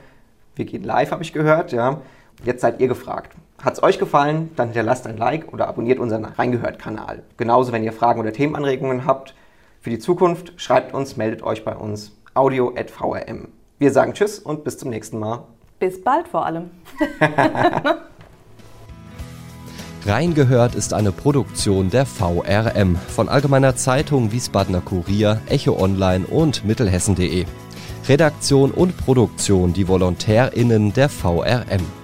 Wir 0.56 0.64
gehen 0.64 0.84
live, 0.84 1.10
habe 1.10 1.22
ich 1.22 1.32
gehört, 1.32 1.72
ja. 1.72 2.00
Jetzt 2.44 2.60
seid 2.60 2.80
ihr 2.80 2.88
gefragt. 2.88 3.34
Hat 3.62 3.74
es 3.74 3.82
euch 3.82 3.98
gefallen, 3.98 4.50
dann 4.56 4.68
hinterlasst 4.68 5.06
ein 5.06 5.16
Like 5.16 5.52
oder 5.52 5.68
abonniert 5.68 5.98
unseren 5.98 6.24
Reingehört-Kanal. 6.24 7.22
Genauso, 7.36 7.72
wenn 7.72 7.84
ihr 7.84 7.92
Fragen 7.92 8.20
oder 8.20 8.32
Themenanregungen 8.32 9.06
habt 9.06 9.34
für 9.80 9.90
die 9.90 9.98
Zukunft, 9.98 10.52
schreibt 10.56 10.94
uns, 10.94 11.16
meldet 11.16 11.42
euch 11.42 11.64
bei 11.64 11.74
uns. 11.74 12.12
audio.vrm. 12.34 13.48
Wir 13.78 13.92
sagen 13.92 14.14
Tschüss 14.14 14.38
und 14.38 14.64
bis 14.64 14.78
zum 14.78 14.90
nächsten 14.90 15.18
Mal. 15.18 15.44
Bis 15.78 16.02
bald 16.02 16.28
vor 16.28 16.46
allem. 16.46 16.70
Reingehört 20.06 20.74
ist 20.74 20.92
eine 20.92 21.12
Produktion 21.12 21.88
der 21.88 22.04
VRM 22.04 22.96
von 22.96 23.28
Allgemeiner 23.30 23.74
Zeitung, 23.74 24.32
Wiesbadener 24.32 24.82
Kurier, 24.82 25.40
Echo 25.48 25.80
Online 25.80 26.26
und 26.26 26.64
Mittelhessen.de. 26.64 27.46
Redaktion 28.06 28.70
und 28.70 28.98
Produktion 28.98 29.72
die 29.72 29.88
VolontärInnen 29.88 30.92
der 30.92 31.08
VRM. 31.08 32.03